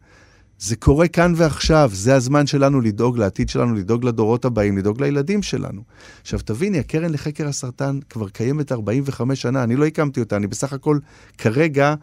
[0.60, 5.44] זה קורה כאן ועכשיו, זה הזמן שלנו לדאוג לעתיד שלנו, לדאוג לדורות הבאים, לדאוג לילדים
[5.44, 5.82] שלנו.
[6.22, 10.74] עכשיו, תביני, הקרן לחקר הסרטן כבר קיימת 45 שנה, אני לא הקמתי אותה, אני בסך
[10.74, 10.98] הכל
[11.38, 11.96] כרגע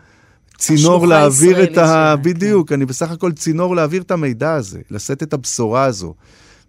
[0.59, 1.87] צינור להעביר את ה...
[1.87, 2.75] שלה, בדיוק, כן.
[2.75, 6.15] אני בסך הכל צינור להעביר את המידע הזה, לשאת את הבשורה הזו.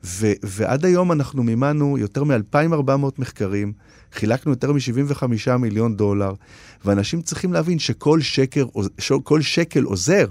[0.04, 3.74] ו- ועד היום אנחנו מימנו יותר מ-2,400 מחקרים,
[4.14, 6.34] חילקנו יותר מ-75 מיליון דולר,
[6.86, 8.66] ואנשים צריכים להבין שכל שקר,
[9.24, 10.26] כל שקל עוזר.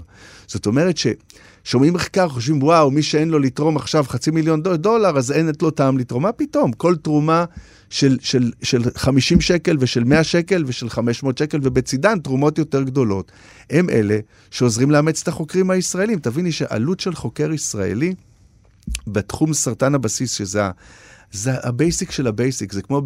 [0.47, 5.31] זאת אומרת ששומעים מחקר, חושבים, וואו, מי שאין לו לתרום עכשיו חצי מיליון דולר, אז
[5.31, 6.23] אין את לו טעם לתרום.
[6.23, 6.71] מה פתאום?
[6.71, 7.45] כל תרומה
[7.89, 13.31] של, של, של 50 שקל ושל 100 שקל ושל 500 שקל, ובצידן תרומות יותר גדולות,
[13.69, 14.19] הם אלה
[14.51, 16.19] שעוזרים לאמץ את החוקרים הישראלים.
[16.19, 18.13] תביני שעלות של חוקר ישראלי
[19.07, 20.61] בתחום סרטן הבסיס, שזה
[21.31, 23.01] זה ה basic של ה basic, זה כמו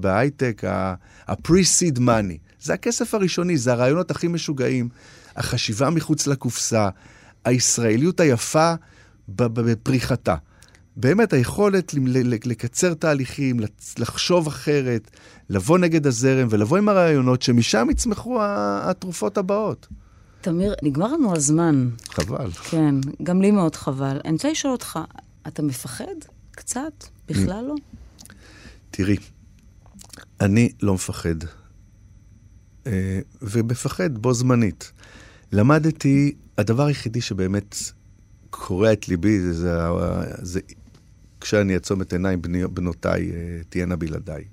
[0.00, 2.38] בהייטק, ה-pre-seed money.
[2.60, 4.88] זה הכסף הראשוני, זה הרעיונות הכי משוגעים,
[5.36, 6.88] החשיבה מחוץ לקופסה,
[7.44, 8.74] הישראליות היפה
[9.28, 10.36] בפריחתה.
[10.96, 11.94] באמת היכולת
[12.44, 13.60] לקצר תהליכים,
[13.98, 15.10] לחשוב אחרת,
[15.50, 19.86] לבוא נגד הזרם ולבוא עם הרעיונות שמשם יצמחו התרופות הבאות.
[20.40, 21.88] תמיר, נגמר לנו הזמן.
[22.08, 22.50] חבל.
[22.50, 24.20] כן, גם לי מאוד חבל.
[24.24, 24.98] אני רוצה לשאול אותך,
[25.46, 26.04] אתה מפחד
[26.50, 27.04] קצת?
[27.28, 27.74] בכלל לא?
[28.90, 29.16] תראי,
[30.40, 31.34] אני לא מפחד,
[32.86, 34.92] אה, ומפחד בו זמנית.
[35.52, 37.76] למדתי, הדבר היחידי שבאמת
[38.50, 39.70] קורע את ליבי זה, זה,
[40.42, 40.60] זה
[41.40, 44.44] כשאני אעצום את עיניים, בני, בנותיי אה, תהיינה בלעדיי.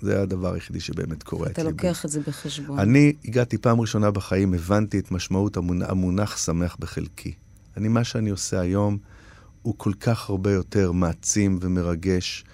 [0.00, 2.78] זה הדבר היחידי שבאמת קורה אתה לוקח את זה בחשבון.
[2.78, 7.32] אני הגעתי פעם ראשונה בחיים, הבנתי את משמעות המונח, המונח שמח בחלקי.
[7.76, 8.98] אני, מה שאני עושה היום,
[9.64, 12.44] הוא כל כך הרבה יותר מעצים ומרגש.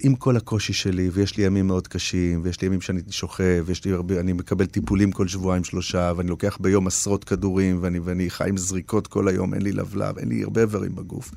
[0.00, 3.84] עם כל הקושי שלי, ויש לי ימים מאוד קשים, ויש לי ימים שאני שוכב, ויש
[3.84, 8.30] לי הרבה, אני מקבל טיפולים כל שבועיים שלושה, ואני לוקח ביום עשרות כדורים, ואני, ואני
[8.30, 11.30] חי עם זריקות כל היום, אין לי לבלב, אין לי הרבה איברים בגוף.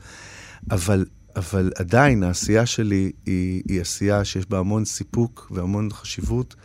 [0.72, 6.56] אבל אבל עדיין העשייה שלי היא, היא עשייה שיש בה המון סיפוק והמון חשיבות,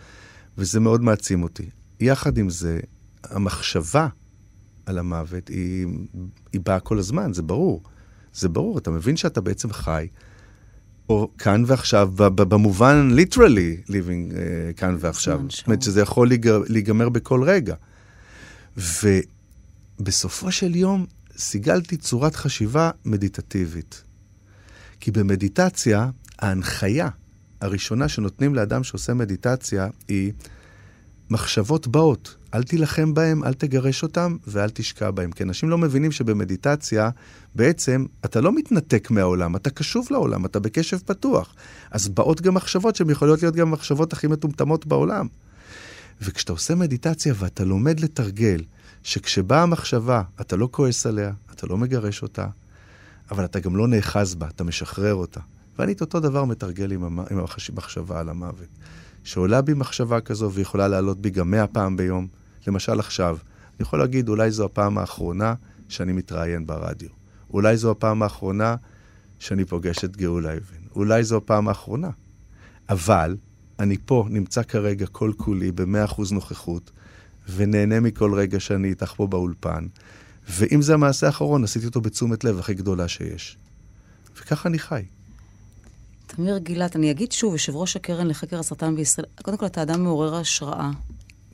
[0.58, 1.70] וזה מאוד מעצים אותי.
[2.00, 2.80] יחד עם זה,
[3.24, 4.08] המחשבה
[4.86, 5.86] על המוות היא,
[6.52, 7.82] היא באה כל הזמן, זה ברור.
[8.34, 10.08] זה ברור, אתה מבין שאתה בעצם חי,
[11.08, 15.40] או כאן ועכשיו, במובן literally living uh, כאן ועכשיו.
[15.48, 16.30] זאת אומרת שזה יכול
[16.68, 17.74] להיגמר בכל רגע.
[20.00, 21.06] ובסופו של יום
[21.36, 24.04] סיגלתי צורת חשיבה מדיטטיבית.
[25.00, 27.08] כי במדיטציה, ההנחיה
[27.60, 30.32] הראשונה שנותנים לאדם שעושה מדיטציה היא
[31.30, 32.36] מחשבות באות.
[32.54, 35.32] אל תילחם בהם, אל תגרש אותם ואל תשקע בהם.
[35.32, 37.10] כי אנשים לא מבינים שבמדיטציה,
[37.54, 41.54] בעצם אתה לא מתנתק מהעולם, אתה קשוב לעולם, אתה בקשב פתוח.
[41.90, 45.26] אז באות גם מחשבות שהן יכולות להיות גם המחשבות הכי מטומטמות בעולם.
[46.22, 48.62] וכשאתה עושה מדיטציה ואתה לומד לתרגל,
[49.02, 52.46] שכשבאה המחשבה, אתה לא כועס עליה, אתה לא מגרש אותה,
[53.30, 55.40] אבל אתה גם לא נאחז בה, אתה משחרר אותה.
[55.78, 57.20] ואני את אותו דבר מתרגל עם, המ...
[57.20, 57.38] עם
[57.68, 58.68] המחשבה על המוות.
[59.24, 62.39] שעולה בי מחשבה כזו ויכולה לעלות בי גם מאה פעם ביום.
[62.66, 65.54] למשל עכשיו, אני יכול להגיד, אולי זו הפעם האחרונה
[65.88, 67.08] שאני מתראיין ברדיו.
[67.52, 68.76] אולי זו הפעם האחרונה
[69.38, 70.86] שאני פוגש את גאולה אבן.
[70.94, 72.10] אולי זו הפעם האחרונה.
[72.88, 73.36] אבל
[73.78, 76.90] אני פה, נמצא כרגע כל כולי במאה אחוז נוכחות,
[77.54, 79.86] ונהנה מכל רגע שאני איתך פה באולפן.
[80.48, 83.58] ואם זה המעשה האחרון, עשיתי אותו בתשומת לב הכי גדולה שיש.
[84.36, 85.02] וככה אני חי.
[86.26, 90.04] תמיר גילת, אני אגיד שוב, יושב ראש הקרן לחקר הסרטן בישראל, קודם כל, אתה אדם
[90.04, 90.90] מעורר השראה.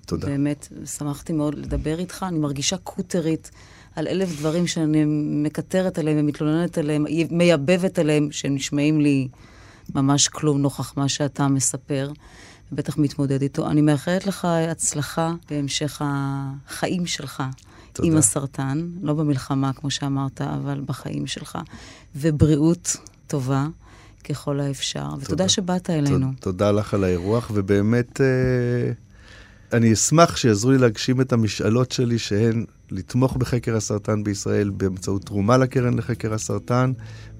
[0.06, 0.26] תודה.
[0.26, 2.26] באמת, שמחתי מאוד לדבר איתך.
[2.28, 3.50] אני מרגישה קוטרית
[3.96, 5.04] על אלף דברים שאני
[5.44, 9.28] מקטרת עליהם ומתלוננת עליהם, מייבבת עליהם, שנשמעים לי
[9.94, 12.12] ממש כלום נוכח מה שאתה מספר,
[12.72, 13.66] ובטח מתמודד איתו.
[13.70, 17.42] אני מאחלת לך הצלחה בהמשך החיים שלך.
[17.92, 18.08] תודה.
[18.08, 21.58] עם הסרטן, לא במלחמה, כמו שאמרת, אבל בחיים שלך,
[22.16, 22.96] ובריאות
[23.26, 23.66] טובה.
[24.28, 25.16] ככל האפשר, תודה.
[25.22, 26.32] ותודה שבאת אלינו.
[26.40, 28.26] תודה לך על האירוח, ובאמת אה,
[29.72, 35.56] אני אשמח שיעזרו לי להגשים את המשאלות שלי, שהן לתמוך בחקר הסרטן בישראל באמצעות תרומה
[35.56, 36.92] לקרן לחקר הסרטן,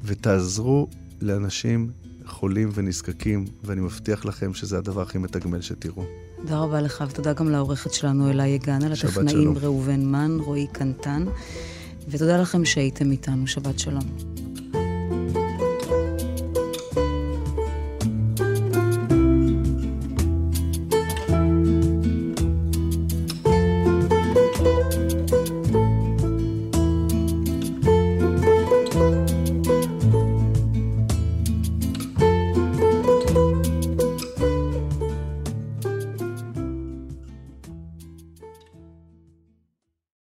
[0.05, 0.89] ותעזרו
[1.21, 1.91] לאנשים
[2.27, 6.05] חולים ונזקקים, ואני מבטיח לכם שזה הדבר הכי מתגמל שתראו.
[6.37, 11.25] תודה רבה לך, ותודה גם לעורכת שלנו אלה יגן, על הטכנאים ראובן מן, רועי קנטן,
[12.09, 13.47] ותודה לכם שהייתם איתנו.
[13.47, 14.36] שבת שלום.